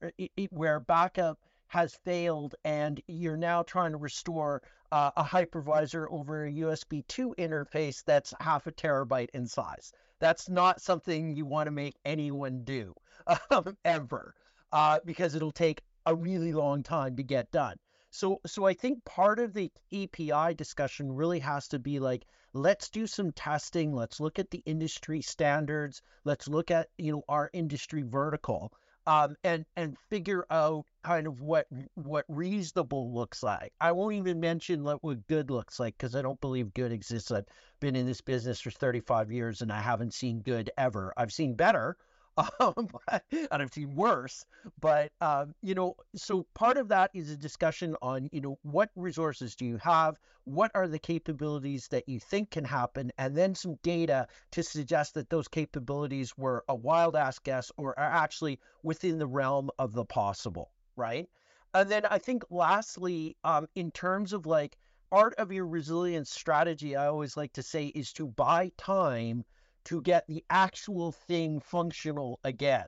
[0.51, 1.39] where backup
[1.73, 4.61] has failed and you're now trying to restore
[4.93, 9.91] uh, a hypervisor over a USB 2 interface that's half a terabyte in size.
[10.19, 12.95] That's not something you want to make anyone do
[13.51, 14.35] um, ever
[14.71, 17.79] uh, because it'll take a really long time to get done.
[18.11, 22.91] So, so I think part of the KPI discussion really has to be like, let's
[22.91, 23.95] do some testing.
[23.95, 26.03] Let's look at the industry standards.
[26.25, 28.75] Let's look at you know our industry vertical
[29.07, 33.73] um, and and figure out kind of what what reasonable looks like.
[33.81, 37.31] I won't even mention what good looks like because I don't believe good exists.
[37.31, 37.47] I've
[37.81, 41.13] been in this business for 35 years and I haven't seen good ever.
[41.17, 41.97] I've seen better,
[42.61, 44.45] um, and I've seen worse.
[44.81, 48.91] But um, you know, so part of that is a discussion on you know what
[48.97, 53.55] resources do you have, what are the capabilities that you think can happen, and then
[53.55, 58.59] some data to suggest that those capabilities were a wild ass guess or are actually
[58.83, 61.29] within the realm of the possible, right?
[61.75, 64.79] And then I think lastly, um, in terms of like
[65.11, 69.45] art of your resilience strategy, I always like to say is to buy time
[69.85, 72.87] to get the actual thing functional again,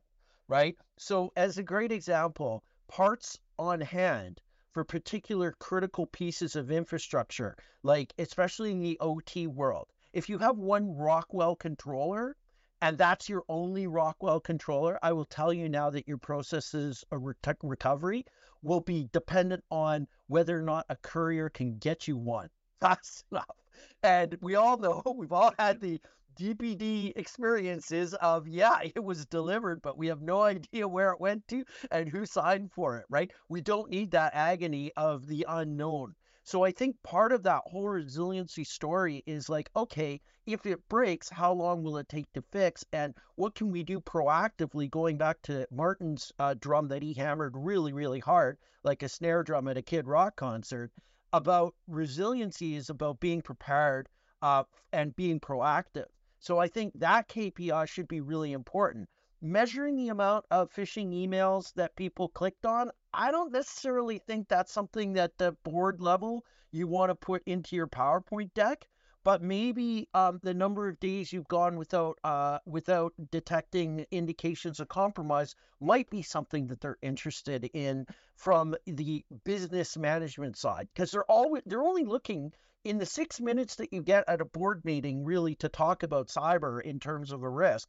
[0.49, 0.77] right?
[0.97, 4.41] So, as a great example, parts on hand
[4.73, 9.89] for particular critical pieces of infrastructure, like especially in the OT world.
[10.13, 12.37] If you have one Rockwell controller
[12.83, 17.23] and that's your only Rockwell controller, I will tell you now that your processes of
[17.63, 18.27] recovery
[18.63, 23.57] will be dependent on whether or not a courier can get you one fast enough.
[24.03, 26.01] And we all know, we've all had the
[26.37, 31.47] DPD experiences of, yeah, it was delivered, but we have no idea where it went
[31.49, 33.33] to and who signed for it, right?
[33.49, 36.15] We don't need that agony of the unknown.
[36.47, 41.31] So I think part of that whole resiliency story is like, okay, if it breaks,
[41.31, 42.85] how long will it take to fix?
[42.93, 44.91] And what can we do proactively?
[44.91, 49.43] Going back to Martin's uh, drum that he hammered really, really hard, like a snare
[49.43, 50.93] drum at a Kid Rock concert,
[51.33, 54.09] about resiliency is about being prepared
[54.43, 56.09] uh, and being proactive.
[56.45, 59.09] So I think that KPI should be really important.
[59.41, 64.71] Measuring the amount of phishing emails that people clicked on, I don't necessarily think that's
[64.71, 68.87] something that the board level you want to put into your PowerPoint deck.
[69.25, 74.89] But maybe um, the number of days you've gone without uh, without detecting indications of
[74.89, 78.07] compromise might be something that they're interested in
[78.37, 82.53] from the business management side because they're always they're only looking
[82.85, 86.29] in the six minutes that you get at a board meeting, really to talk about
[86.29, 87.89] cyber in terms of a risk,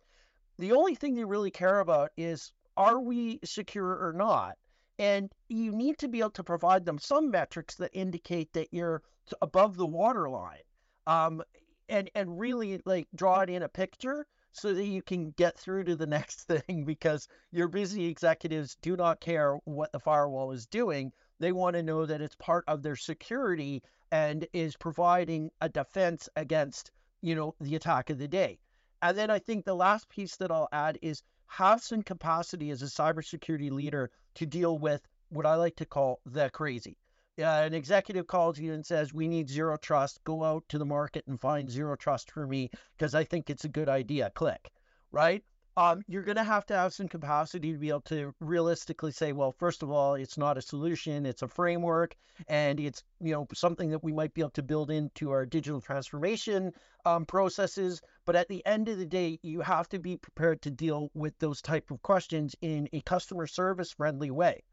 [0.58, 4.58] the only thing they really care about is are we secure or not?
[4.98, 9.04] And you need to be able to provide them some metrics that indicate that you're
[9.41, 10.63] above the waterline.
[11.07, 11.41] Um,
[11.87, 15.83] and and really like draw it in a picture so that you can get through
[15.83, 20.65] to the next thing because your busy executives do not care what the firewall is
[20.65, 21.11] doing.
[21.39, 26.29] They want to know that it's part of their security and is providing a defense
[26.35, 26.91] against,
[27.21, 28.59] you know, the attack of the day.
[29.01, 32.81] And then I think the last piece that I'll add is have some capacity as
[32.81, 36.97] a cybersecurity leader to deal with what I like to call the crazy.
[37.38, 40.24] Uh, an executive calls you and says, We need zero trust.
[40.24, 43.65] Go out to the market and find zero trust for me because I think it's
[43.65, 44.32] a good idea.
[44.36, 44.71] Click.
[45.12, 45.43] Right?
[45.78, 49.34] um, you're going to have to have some capacity to be able to realistically say,
[49.34, 52.15] well, first of all, it's not a solution, it's a framework,
[52.48, 55.82] and it's you know something that we might be able to build into our digital
[55.82, 56.71] transformation
[57.06, 58.02] um, processes.
[58.26, 61.38] But at the end of the day, you have to be prepared to deal with
[61.39, 64.63] those type of questions in a customer service friendly way,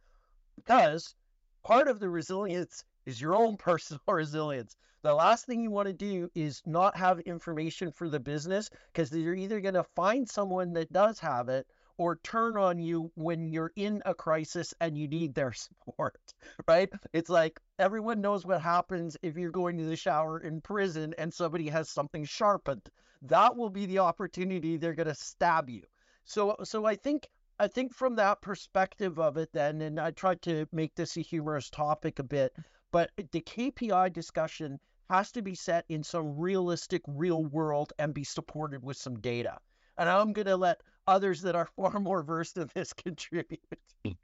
[0.55, 1.16] because
[1.62, 4.77] part of the resilience is your own personal resilience.
[5.03, 9.11] The last thing you want to do is not have information for the business because
[9.11, 11.66] you're either going to find someone that does have it
[11.98, 15.53] or turn on you when you're in a crisis and you need their
[15.87, 16.20] support,
[16.68, 16.88] right?
[17.12, 21.33] It's like everyone knows what happens if you're going to the shower in prison and
[21.33, 22.88] somebody has something sharpened.
[23.22, 25.83] That will be the opportunity they're going to stab you.
[26.25, 30.42] So so I think I think from that perspective of it then and I tried
[30.42, 32.54] to make this a humorous topic a bit,
[32.90, 34.78] but the KPI discussion
[35.10, 39.58] has to be set in some realistic real world and be supported with some data.
[39.98, 43.60] And I'm going to let others that are far more versed in this contribute.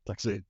[0.06, 0.44] Thanks, Ian.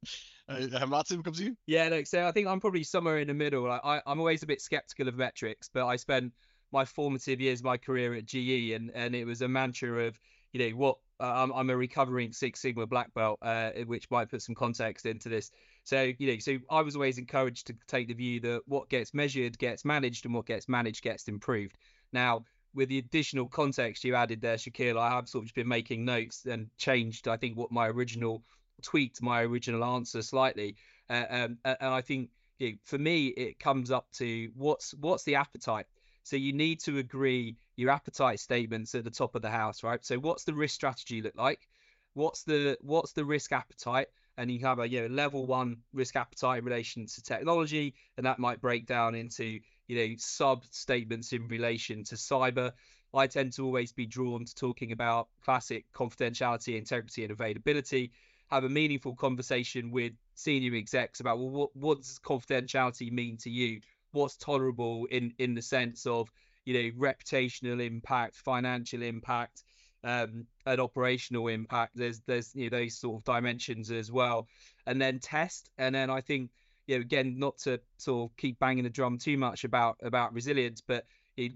[0.48, 1.56] Uh, Martin, comes to you.
[1.66, 3.70] Yeah, look, so I think I'm probably somewhere in the middle.
[3.70, 6.32] I, I, I'm always a bit skeptical of metrics, but I spent
[6.72, 10.18] my formative years, my career at GE, and, and it was a mantra of,
[10.52, 14.42] you know, what I'm, I'm a recovering Six Sigma black belt, uh, which might put
[14.42, 15.50] some context into this.
[15.85, 19.14] So you know, so I was always encouraged to take the view that what gets
[19.14, 21.76] measured gets managed, and what gets managed gets improved.
[22.12, 25.68] Now, with the additional context you added there, Shakeel, I have sort of just been
[25.68, 28.42] making notes and changed, I think, what my original
[28.83, 30.76] tweaked my original answer slightly.
[31.11, 35.24] Uh, um, and I think you know, for me, it comes up to what's what's
[35.24, 35.87] the appetite.
[36.22, 40.04] So you need to agree your appetite statements at the top of the house, right?
[40.04, 41.68] So what's the risk strategy look like?
[42.14, 44.08] What's the what's the risk appetite?
[44.36, 48.26] And you have a you know level one risk appetite in relation to technology, and
[48.26, 52.72] that might break down into you know sub statements in relation to cyber.
[53.14, 58.10] I tend to always be drawn to talking about classic confidentiality, integrity, and availability.
[58.50, 63.50] Have a meaningful conversation with senior execs about well, what what does confidentiality mean to
[63.50, 63.80] you?
[64.10, 66.28] What's tolerable in in the sense of
[66.68, 69.64] you know reputational impact, financial impact,
[70.04, 71.92] um, and operational impact.
[71.94, 74.48] There's there's you know those sort of dimensions as well,
[74.87, 76.50] and then test, and then I think
[76.87, 80.35] you know, again, not to sort of keep banging the drum too much about about
[80.35, 81.07] resilience, but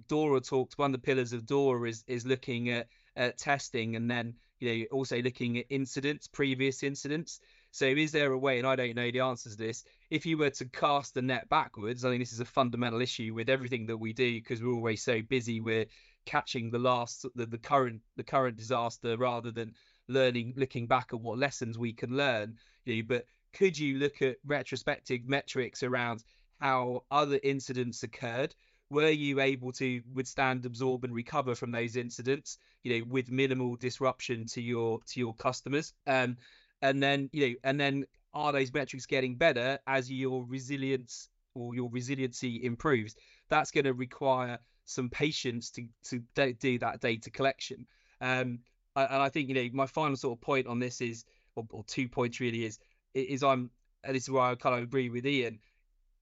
[0.08, 0.78] Dora talked.
[0.78, 4.68] One of the pillars of Dora is is looking at, at testing, and then you
[4.78, 7.40] know also looking at incidents, previous incidents.
[7.70, 10.36] So is there a way, and I don't know the answers to this, if you
[10.36, 13.86] were to cast the net backwards, I think this is a fundamental issue with everything
[13.86, 15.86] that we do because we're always so busy we're
[16.26, 19.72] catching the last the, the current the current disaster rather than
[20.08, 22.58] learning looking back at what lessons we can learn.
[22.84, 26.24] You know, but could you look at retrospective metrics around
[26.60, 28.54] how other incidents occurred?
[28.90, 32.58] Were you able to withstand, absorb, and recover from those incidents?
[32.82, 35.94] You know, with minimal disruption to your to your customers.
[36.06, 36.36] Um,
[36.82, 41.74] and then you know, and then are those metrics getting better as your resilience or
[41.74, 43.14] your resiliency improves?
[43.48, 47.86] That's going to require some patience to to do that data collection.
[48.20, 48.60] Um,
[48.94, 51.24] and I think you know my final sort of point on this is,
[51.56, 52.78] or, or two points really is
[53.14, 53.70] is I'm
[54.04, 55.58] and this is where I kind of agree with Ian.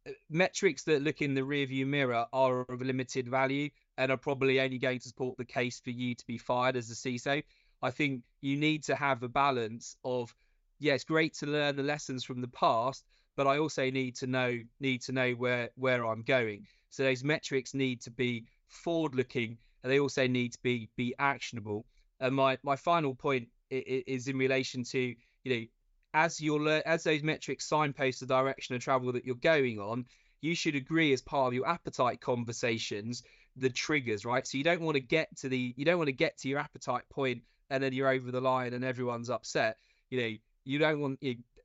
[0.06, 4.60] Uh, metrics that look in the rearview mirror are of limited value and are probably
[4.60, 7.42] only going to support the case for you to be fired as a CISO.
[7.82, 10.34] I think you need to have a balance of
[10.80, 13.04] yeah, it's great to learn the lessons from the past,
[13.36, 16.66] but I also need to know need to know where where I'm going.
[16.88, 21.14] So those metrics need to be forward looking and they also need to be be
[21.18, 21.86] actionable.
[22.18, 25.14] And my my final point is in relation to
[25.44, 25.64] you know
[26.14, 30.06] as you're as those metrics signpost the direction of travel that you're going on,
[30.40, 33.22] you should agree as part of your appetite conversations
[33.56, 34.46] the triggers, right?
[34.46, 36.58] So you don't want to get to the you don't want to get to your
[36.58, 39.76] appetite point and then you're over the line and everyone's upset.
[40.08, 41.20] You know, you don't want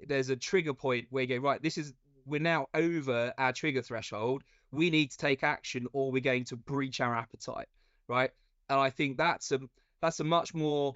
[0.07, 1.61] there's a trigger point where you go right.
[1.61, 1.93] This is
[2.25, 4.43] we're now over our trigger threshold.
[4.71, 7.67] We need to take action or we're going to breach our appetite,
[8.07, 8.31] right?
[8.69, 9.59] And I think that's a
[10.01, 10.95] that's a much more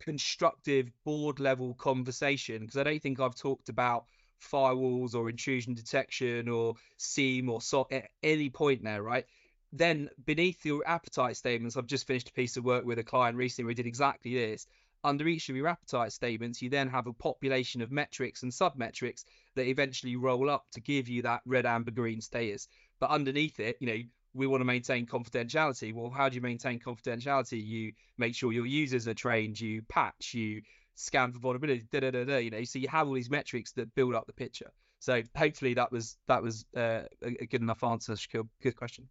[0.00, 4.04] constructive board level conversation because I don't think I've talked about
[4.40, 9.26] firewalls or intrusion detection or SIEM or SOC at any point there, right?
[9.72, 13.36] Then beneath your appetite statements, I've just finished a piece of work with a client
[13.36, 14.66] recently we did exactly this.
[15.04, 18.76] Under each of your appetite statements, you then have a population of metrics and sub
[18.76, 22.68] metrics that eventually roll up to give you that red, amber, green status.
[22.98, 24.02] But underneath it, you know,
[24.34, 25.94] we want to maintain confidentiality.
[25.94, 27.64] Well, how do you maintain confidentiality?
[27.64, 30.62] You make sure your users are trained, you patch, you
[30.94, 32.36] scan for vulnerability, da da da da.
[32.38, 34.70] You know, so you have all these metrics that build up the picture.
[35.00, 38.16] So hopefully that was that was uh, a good enough answer.
[38.62, 39.08] Good question.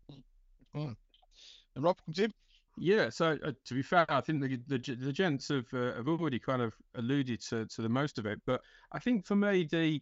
[0.73, 0.95] And
[1.83, 2.29] Rob, you.
[2.79, 6.07] Yeah, so uh, to be fair, I think the the, the gents have uh, have
[6.07, 8.39] already kind of alluded to, to the most of it.
[8.45, 8.61] But
[8.91, 9.99] I think for me, the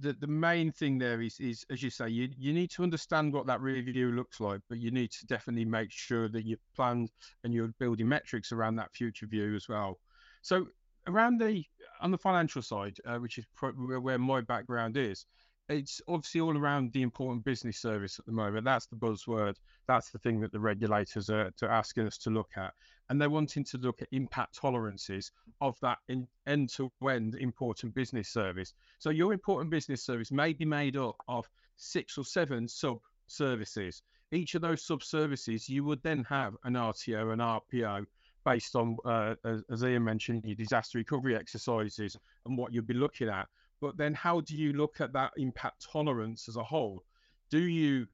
[0.00, 3.32] the, the main thing there is, is as you say, you, you need to understand
[3.32, 7.10] what that review looks like, but you need to definitely make sure that you've planned
[7.42, 9.98] and you're building metrics around that future view as well.
[10.42, 10.68] So
[11.08, 11.64] around the
[12.00, 15.26] on the financial side, uh, which is pro- where my background is,
[15.68, 18.64] it's obviously all around the important business service at the moment.
[18.64, 19.56] That's the buzzword.
[19.86, 22.72] That's the thing that the regulators are, asking us to look at.
[23.08, 28.28] And they're wanting to look at impact tolerances of that end to end important business
[28.28, 28.72] service.
[28.98, 34.02] So your important business service may be made up of six or seven sub services.
[34.32, 38.06] Each of those sub services, you would then have an RTO, an RPO,
[38.44, 39.34] based on, uh,
[39.70, 42.16] as Ian mentioned, your disaster recovery exercises
[42.46, 43.46] and what you'd be looking at.
[43.80, 47.02] But then how do you look at that impact tolerance as a whole?
[47.50, 48.06] Do you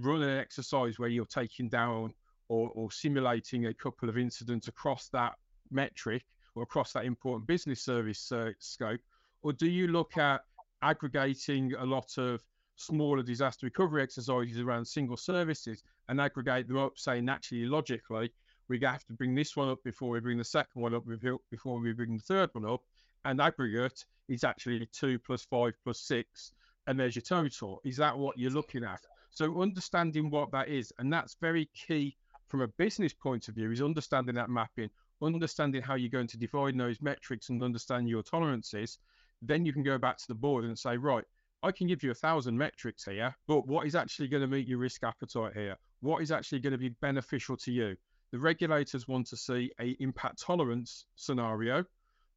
[0.00, 2.12] run an exercise where you're taking down
[2.48, 5.34] or, or simulating a couple of incidents across that
[5.70, 9.00] metric or across that important business service uh, scope?
[9.42, 10.42] Or do you look at
[10.82, 12.42] aggregating a lot of
[12.76, 18.32] smaller disaster recovery exercises around single services and aggregate them up, say naturally, logically,
[18.68, 21.04] we have to bring this one up before we bring the second one up
[21.50, 22.82] before we bring the third one up.
[23.24, 26.52] And aggregate is actually two plus five plus six,
[26.86, 27.80] and there's your total.
[27.84, 29.00] Is that what you're looking at?
[29.30, 32.16] So understanding what that is, and that's very key
[32.48, 34.90] from a business point of view, is understanding that mapping,
[35.22, 38.98] understanding how you're going to define those metrics and understand your tolerances.
[39.42, 41.24] Then you can go back to the board and say, right,
[41.62, 44.68] I can give you a thousand metrics here, but what is actually going to meet
[44.68, 45.76] your risk appetite here?
[46.00, 47.96] What is actually going to be beneficial to you?
[48.30, 51.84] The regulators want to see a impact tolerance scenario,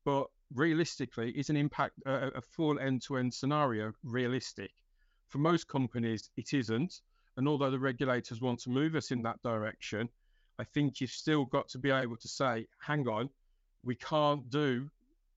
[0.06, 4.72] but realistically, is an impact uh, a full end-to-end scenario realistic?
[5.28, 7.02] For most companies, it isn't.
[7.38, 10.10] And although the regulators want to move us in that direction,
[10.58, 13.30] I think you've still got to be able to say, hang on,
[13.84, 14.90] we can't do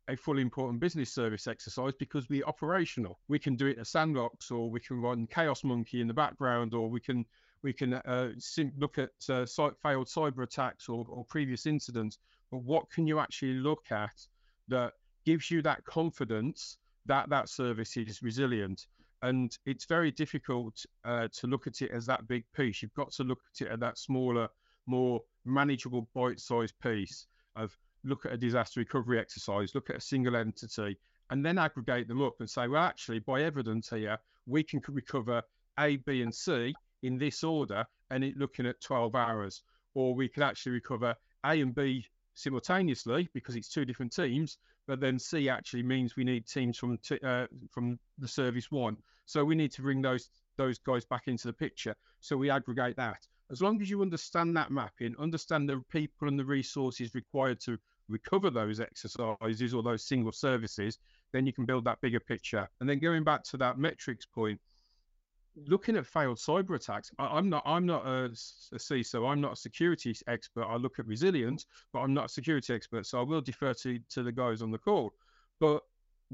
[0.08, 3.20] a fully important business service exercise because we're operational.
[3.28, 6.14] We can do it in a sandbox, or we can run Chaos Monkey in the
[6.14, 7.24] background, or we can
[7.62, 8.30] we can uh,
[8.76, 12.18] look at uh, failed cyber attacks or, or previous incidents.
[12.50, 14.26] But what can you actually look at
[14.66, 14.94] that
[15.24, 18.86] gives you that confidence that that service is resilient?
[19.22, 22.82] And it's very difficult uh, to look at it as that big piece.
[22.82, 24.48] You've got to look at it at that smaller,
[24.86, 30.36] more manageable, bite-sized piece of look at a disaster recovery exercise, look at a single
[30.36, 30.98] entity,
[31.30, 35.42] and then aggregate them up and say, well, actually, by evidence here, we can recover
[35.78, 39.62] A, B, and C in this order, and it looking at 12 hours.
[39.94, 41.14] Or we can actually recover
[41.44, 42.04] A and B
[42.34, 46.98] simultaneously because it's two different teams, but then C actually means we need teams from
[46.98, 48.96] t- uh, from the service one.
[49.26, 51.94] So we need to bring those those guys back into the picture.
[52.20, 53.26] So we aggregate that.
[53.50, 57.78] As long as you understand that mapping, understand the people and the resources required to
[58.08, 60.98] recover those exercises or those single services,
[61.32, 62.68] then you can build that bigger picture.
[62.80, 64.60] And then going back to that metrics point,
[65.66, 69.52] looking at failed cyber attacks, I, am not I'm not a, a CISO, I'm not
[69.52, 70.64] a security expert.
[70.64, 73.98] I look at resilience, but I'm not a security expert, so I will defer to
[74.10, 75.12] to the guys on the call.
[75.60, 75.82] But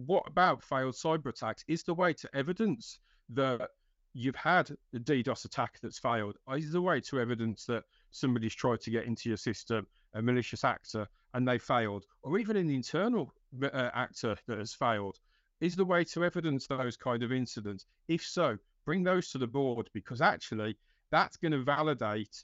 [0.06, 1.64] what about failed cyber attacks?
[1.66, 3.00] Is the way to evidence
[3.30, 3.70] that
[4.14, 6.36] you've had a DDoS attack that's failed?
[6.56, 10.64] Is the way to evidence that somebody's tried to get into your system, a malicious
[10.64, 15.18] actor, and they failed, or even an internal uh, actor that has failed?
[15.60, 17.84] Is the way to evidence those kind of incidents?
[18.06, 18.56] If so,
[18.88, 20.74] bring those to the board because actually
[21.10, 22.42] that's going to validate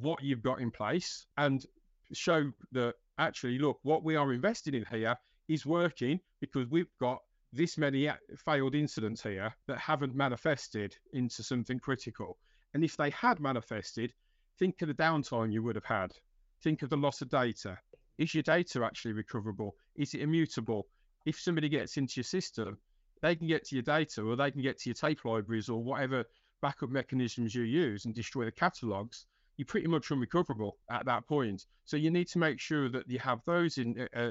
[0.00, 1.66] what you've got in place and
[2.14, 5.14] show that actually, look, what we are investing in here
[5.48, 7.18] is working because we've got
[7.52, 12.38] this many uh, failed incidents here that haven't manifested into something critical.
[12.72, 14.14] And if they had manifested,
[14.58, 16.12] think of the downtime you would have had.
[16.62, 17.76] Think of the loss of data.
[18.16, 19.76] Is your data actually recoverable?
[19.96, 20.86] Is it immutable?
[21.26, 22.78] If somebody gets into your system,
[23.22, 25.82] they can get to your data or they can get to your tape libraries or
[25.82, 26.24] whatever
[26.60, 31.66] backup mechanisms you use and destroy the catalogs, you're pretty much unrecoverable at that point.
[31.84, 34.30] So you need to make sure that you have those in uh,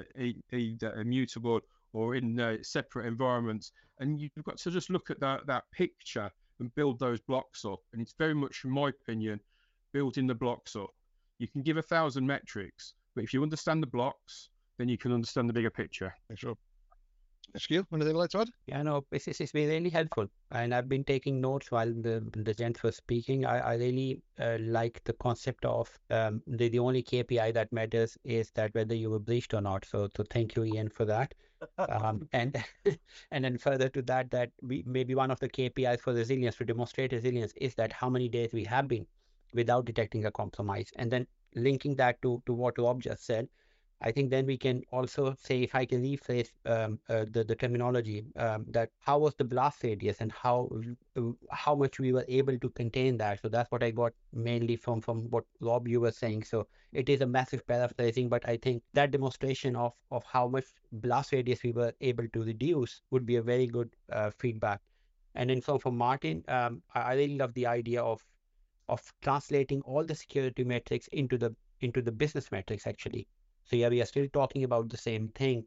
[0.52, 1.62] either immutable
[1.94, 3.72] or in uh, separate environments.
[4.00, 7.80] And you've got to just look at that, that picture and build those blocks up.
[7.94, 9.40] And it's very much, in my opinion,
[9.94, 10.90] building the blocks up.
[11.40, 15.12] You can give a thousand metrics, but if you understand the blocks, then you can
[15.12, 16.14] understand the bigger picture.
[16.36, 16.56] Sure.
[17.58, 18.50] Shakeel, anything like to add?
[18.68, 20.28] Yeah, no, it's, it's been really helpful.
[20.52, 23.46] And I've been taking notes while the the gents were speaking.
[23.46, 28.18] I, I really uh, like the concept of um, the, the only KPI that matters
[28.24, 29.86] is that whether you were breached or not.
[29.86, 31.34] So, so thank you, Ian, for that.
[31.90, 32.64] um, and
[33.32, 36.66] and then further to that, that we maybe one of the KPIs for resilience to
[36.66, 39.06] demonstrate resilience is that how many days we have been
[39.54, 43.48] without detecting a compromise, and then linking that to to what Rob just said
[44.04, 47.56] I think then we can also say, if I can rephrase um, uh, the, the
[47.56, 50.70] terminology, um, that how was the blast radius and how
[51.52, 53.42] how much we were able to contain that.
[53.42, 56.46] So that's what I got mainly from from what Rob you were saying.
[56.46, 60.66] So it is a massive paraphrasing, but I think that demonstration of of how much
[60.92, 64.82] blast radius we were able to reduce would be a very good uh, feedback.
[65.36, 68.26] And then from from Martin, um, I really love the idea of
[68.90, 73.28] of translating all the security metrics into the into the business metrics actually
[73.72, 75.66] so yeah, we are still talking about the same thing,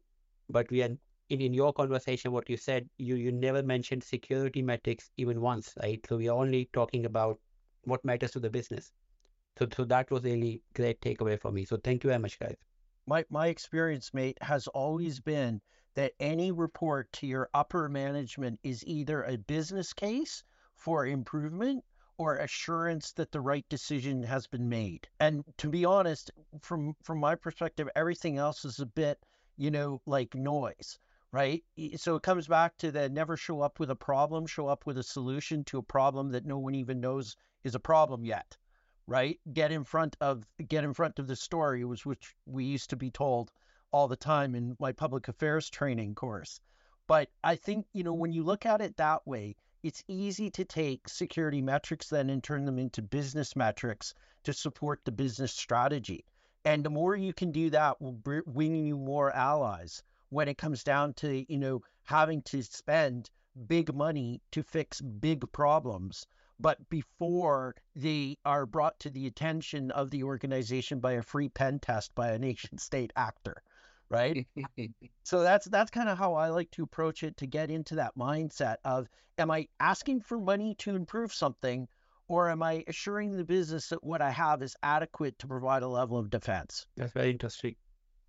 [0.51, 0.91] but we are
[1.31, 5.73] in, in your conversation, what you said, you you never mentioned security metrics even once,
[5.83, 6.05] right?
[6.07, 7.41] So we are only talking about
[7.85, 8.93] what matters to the business.
[9.59, 11.65] So so that was really great takeaway for me.
[11.65, 12.57] So thank you very much, guys.
[13.07, 15.63] My my experience, mate, has always been
[15.95, 20.45] that any report to your upper management is either a business case
[20.75, 21.83] for improvement
[22.19, 25.09] or assurance that the right decision has been made.
[25.21, 29.25] And to be honest, from from my perspective, everything else is a bit,
[29.57, 30.99] you know, like noise,
[31.33, 31.65] right?
[31.97, 34.99] So it comes back to the never show up with a problem, show up with
[34.99, 38.57] a solution to a problem that no one even knows is a problem yet.
[39.07, 39.39] right?
[39.53, 42.97] Get in front of get in front of the story, was which we used to
[42.97, 43.51] be told
[43.93, 46.61] all the time in my public affairs training course.
[47.07, 50.65] But I think, you know, when you look at it that way, it's easy to
[50.65, 56.25] take security metrics then and turn them into business metrics to support the business strategy.
[56.65, 60.85] And the more you can do that will win you more allies when it comes
[60.85, 63.29] down to, you know, having to spend
[63.67, 66.27] big money to fix big problems.
[66.59, 71.79] But before they are brought to the attention of the organization by a free pen
[71.79, 73.63] test by a nation state actor
[74.15, 74.47] right?
[75.25, 78.17] so that's that's kind of how I like to approach it to get into that
[78.17, 79.09] mindset of
[79.39, 81.89] am I asking for money to improve something
[82.29, 85.89] or am I assuring the business that what I have is adequate to provide a
[85.89, 86.87] level of defense?
[86.97, 87.77] That's very interesting.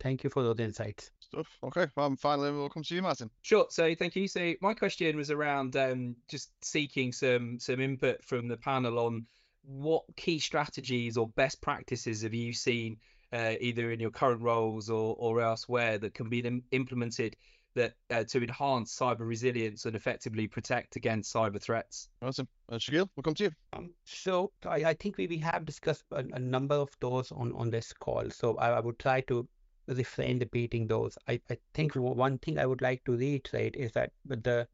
[0.01, 1.11] Thank you for those insights.
[1.19, 1.47] Stuff.
[1.63, 1.87] Okay.
[1.95, 3.29] Um, finally, we'll come to you, Martin.
[3.41, 3.67] Sure.
[3.69, 4.27] So thank you.
[4.27, 9.25] So my question was around um, just seeking some some input from the panel on
[9.63, 12.97] what key strategies or best practices have you seen
[13.33, 17.35] uh, either in your current roles or, or elsewhere that can be implemented
[17.75, 22.07] that uh, to enhance cyber resilience and effectively protect against cyber threats.
[22.21, 22.47] Awesome.
[22.69, 23.51] Uh, Shakeel, we'll come to you.
[23.73, 27.51] Um, so I, I, think we, we have discussed a, a, number of those on,
[27.53, 28.29] on this call.
[28.29, 29.47] So I, I would try to
[29.87, 31.17] refrain repeating those.
[31.27, 34.67] I, I think one thing I would like to reiterate is that the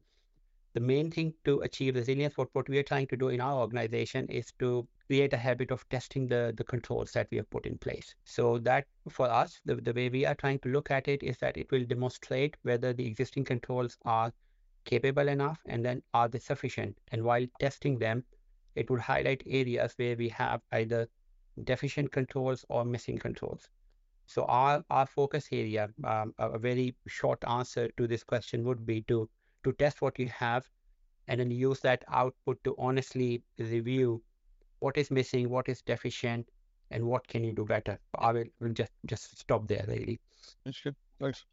[0.74, 3.60] the main thing to achieve resilience, what, what we are trying to do in our
[3.60, 7.66] organization is to create a habit of testing the, the controls that we have put
[7.66, 8.14] in place.
[8.24, 11.36] So that for us, the, the way we are trying to look at it is
[11.38, 14.32] that it will demonstrate whether the existing controls are
[14.84, 16.96] capable enough and then are they sufficient.
[17.12, 18.24] And while testing them,
[18.74, 21.08] it would highlight areas where we have either
[21.64, 23.68] deficient controls or missing controls.
[24.26, 29.02] So our, our focus area, um, a very short answer to this question would be
[29.02, 29.28] to
[29.64, 30.68] to test what you have
[31.28, 34.22] and then use that output to honestly review
[34.80, 36.48] what is missing, what is deficient,
[36.90, 37.98] and what can you do better.
[38.18, 40.20] I will, will just just stop there really.
[40.64, 40.96] That's good.
[41.20, 41.44] Thanks.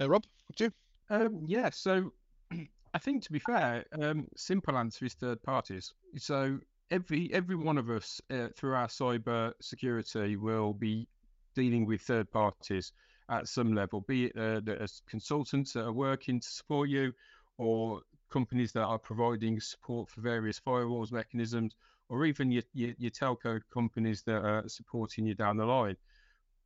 [0.00, 0.72] Uh, Rob, what you?
[1.10, 2.12] Um, yeah, so
[2.94, 5.92] I think to be fair, um, simple answer is third parties.
[6.16, 6.58] So
[6.90, 11.08] every every one of us uh, through our cyber security will be
[11.54, 12.92] dealing with third parties
[13.30, 17.12] at some level, be it uh, as consultants that are working to support you,
[17.58, 18.00] or
[18.30, 21.76] companies that are providing support for various firewalls mechanisms,
[22.08, 25.96] or even your, your, your telco companies that are supporting you down the line.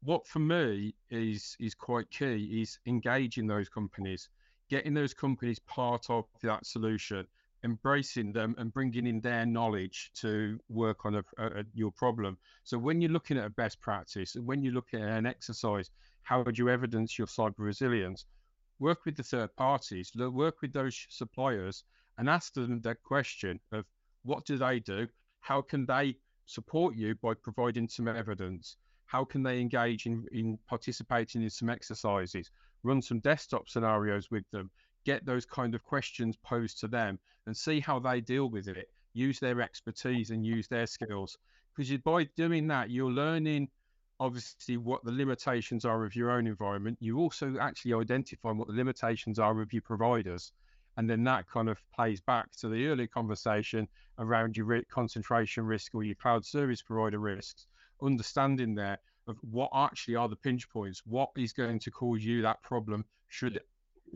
[0.03, 4.29] What for me is is quite key is engaging those companies,
[4.71, 7.27] getting those companies part of that solution,
[7.65, 12.39] embracing them and bringing in their knowledge to work on a, a, your problem.
[12.65, 15.91] So when you're looking at a best practice, and when you're looking at an exercise,
[16.23, 18.25] how would you evidence your cyber resilience?
[18.79, 21.85] Work with the third parties, work with those suppliers,
[22.17, 23.85] and ask them that question of
[24.23, 25.09] what do they do?
[25.41, 26.17] How can they
[26.47, 28.77] support you by providing some evidence?
[29.07, 32.51] How can they engage in, in participating in some exercises?
[32.83, 34.71] Run some desktop scenarios with them,
[35.05, 38.91] get those kind of questions posed to them, and see how they deal with it.
[39.15, 41.39] Use their expertise and use their skills.
[41.75, 43.69] Because by doing that, you're learning
[44.21, 46.99] obviously what the limitations are of your own environment.
[47.01, 50.53] You also actually identify what the limitations are of your providers.
[50.97, 53.87] And then that kind of plays back to the earlier conversation
[54.19, 57.67] around your concentration risk or your cloud service provider risks,
[58.03, 58.99] understanding there
[59.29, 63.05] of what actually are the pinch points, what is going to cause you that problem
[63.29, 63.61] should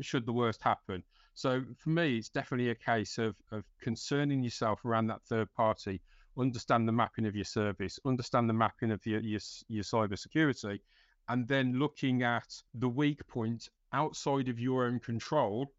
[0.01, 1.05] should the worst happen.
[1.35, 6.01] So for me, it's definitely a case of, of concerning yourself around that third party,
[6.39, 10.83] understand the mapping of your service, understand the mapping of your, your, your cyber security,
[11.29, 15.73] and then looking at the weak point outside of your own control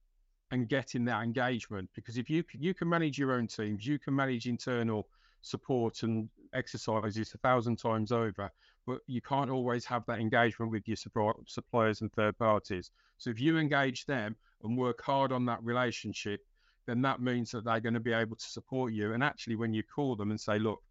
[0.51, 1.89] and getting that engagement.
[1.95, 5.07] Because if you you can manage your own teams, you can manage internal
[5.41, 8.49] support and exercises a thousand times over,
[8.85, 12.91] but you can't always have that engagement with your suppliers and third parties.
[13.17, 16.41] So if you engage them and work hard on that relationship,
[16.85, 19.13] then that means that they're going to be able to support you.
[19.13, 20.81] And actually, when you call them and say, look,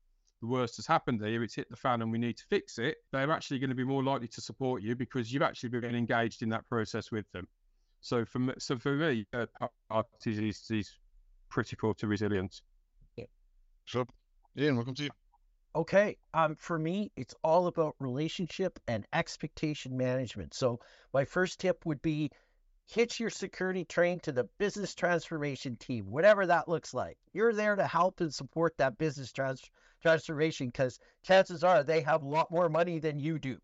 [0.41, 2.97] the worst has happened here, it's hit the fan and we need to fix it,
[3.13, 6.43] they're actually going to be more likely to support you because you've actually been engaged
[6.43, 7.47] in that process with them.
[8.01, 9.47] So for me, so for me, uh,
[9.89, 10.91] parties is, is
[11.49, 12.63] critical to resilience.
[13.17, 13.27] Yeah.
[13.85, 14.07] Sure.
[14.59, 15.11] Ian, welcome to you.
[15.77, 16.17] Okay.
[16.35, 20.55] Um, for me, it's all about relationship and expectation management.
[20.55, 20.81] So
[21.15, 22.31] my first tip would be
[22.87, 27.17] hitch your security train to the business transformation team, whatever that looks like.
[27.33, 29.71] You're there to help and support that business trans-
[30.03, 33.59] transformation because chances are they have a lot more money than you do.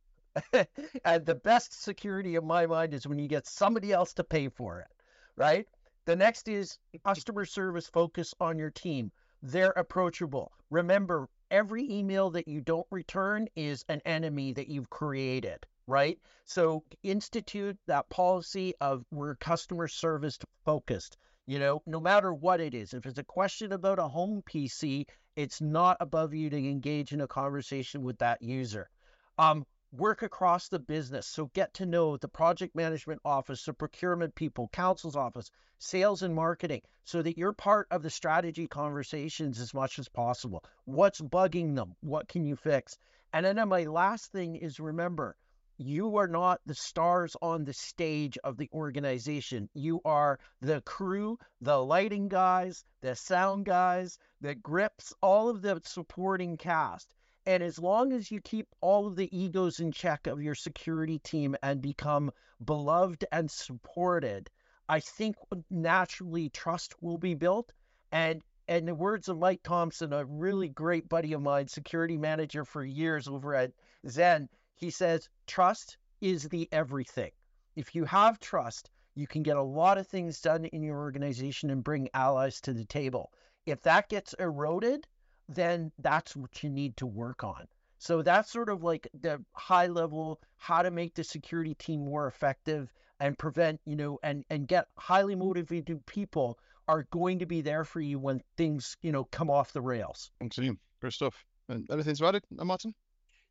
[1.04, 4.48] and the best security in my mind is when you get somebody else to pay
[4.48, 4.88] for it,
[5.36, 5.66] right?
[6.04, 9.10] The next is customer service focus on your team.
[9.42, 10.52] They're approachable.
[10.70, 16.20] Remember, every email that you don't return is an enemy that you've created, right?
[16.44, 21.16] So institute that policy of we're customer service focused.
[21.46, 25.06] You know, no matter what it is, if it's a question about a home PC,
[25.34, 28.90] it's not above you to engage in a conversation with that user.
[29.38, 31.26] Um, work across the business.
[31.26, 36.34] So get to know the project management office, the procurement people, counsel's office, sales and
[36.34, 40.62] marketing, so that you're part of the strategy conversations as much as possible.
[40.84, 41.96] What's bugging them?
[42.00, 42.98] What can you fix?
[43.32, 45.36] And then my last thing is remember,
[45.78, 49.70] you are not the stars on the stage of the organization.
[49.74, 55.80] You are the crew, the lighting guys, the sound guys, the grips, all of the
[55.84, 57.14] supporting cast.
[57.46, 61.20] And as long as you keep all of the egos in check of your security
[61.20, 62.32] team and become
[62.64, 64.50] beloved and supported,
[64.88, 65.36] I think
[65.70, 67.72] naturally trust will be built.
[68.10, 72.64] And in the words of Mike Thompson, a really great buddy of mine, security manager
[72.64, 73.72] for years over at
[74.06, 74.48] Zen,
[74.78, 77.32] he says, trust is the everything.
[77.76, 81.70] If you have trust, you can get a lot of things done in your organization
[81.70, 83.32] and bring allies to the table.
[83.66, 85.06] If that gets eroded,
[85.48, 87.66] then that's what you need to work on.
[87.98, 92.28] So that's sort of like the high level how to make the security team more
[92.28, 97.60] effective and prevent, you know, and and get highly motivated people are going to be
[97.60, 100.30] there for you when things, you know, come off the rails.
[100.40, 100.78] Excellent.
[101.00, 101.44] Great stuff.
[101.68, 102.94] And anything to add, Martin?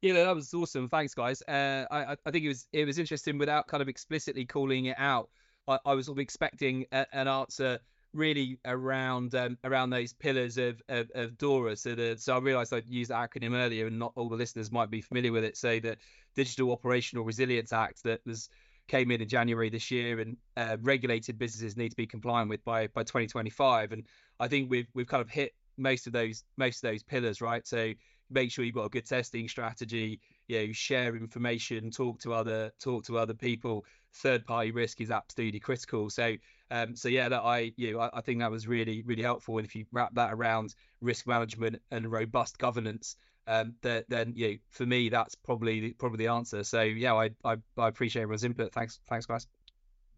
[0.01, 0.89] Yeah, that was awesome.
[0.89, 1.41] Thanks, guys.
[1.47, 4.95] Uh, I I think it was it was interesting without kind of explicitly calling it
[4.99, 5.29] out.
[5.67, 7.79] I, I was sort of expecting a, an answer
[8.13, 11.75] really around um, around those pillars of, of, of DORA.
[11.75, 14.71] So the so I realised I'd used that acronym earlier, and not all the listeners
[14.71, 15.57] might be familiar with it.
[15.57, 15.97] So the
[16.35, 18.49] Digital Operational Resilience Act that was
[18.87, 22.63] came in in January this year, and uh, regulated businesses need to be compliant with
[22.63, 23.93] by by 2025.
[23.93, 24.03] And
[24.39, 27.65] I think we've we've kind of hit most of those most of those pillars, right?
[27.65, 27.93] So
[28.29, 30.19] make sure you've got a good testing strategy.
[30.47, 33.85] You know, share information, talk to other talk to other people.
[34.13, 36.09] Third party risk is absolutely critical.
[36.09, 36.35] So
[36.71, 39.57] um, so yeah, that I you know, I, I, think that was really really helpful.
[39.57, 43.15] And if you wrap that around risk management and robust governance,
[43.47, 46.63] um, that, then you know, for me that's probably probably the answer.
[46.63, 48.73] So yeah, I I, I appreciate everyone's input.
[48.73, 49.47] Thanks thanks guys.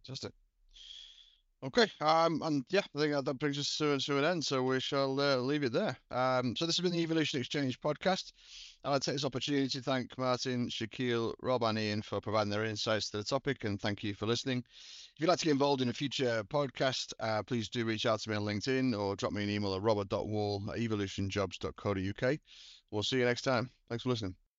[0.05, 0.33] Fantastic.
[1.61, 4.79] Okay, um, and yeah, I think that brings us to, to an end, so we
[4.79, 5.97] shall uh, leave it there.
[6.09, 8.31] Um, so this has been the Evolution Exchange podcast.
[8.85, 12.49] I'd like to take this opportunity to thank Martin, Shakeel, Rob, and Ian for providing
[12.49, 14.63] their insights to the topic, and thank you for listening.
[14.69, 18.21] If you'd like to get involved in a future podcast, uh, please do reach out
[18.21, 22.39] to me on LinkedIn or drop me an email at robert.wall at evolutionjobs.co.uk.
[22.89, 23.69] We'll see you next time.
[23.89, 24.39] Thanks for listening.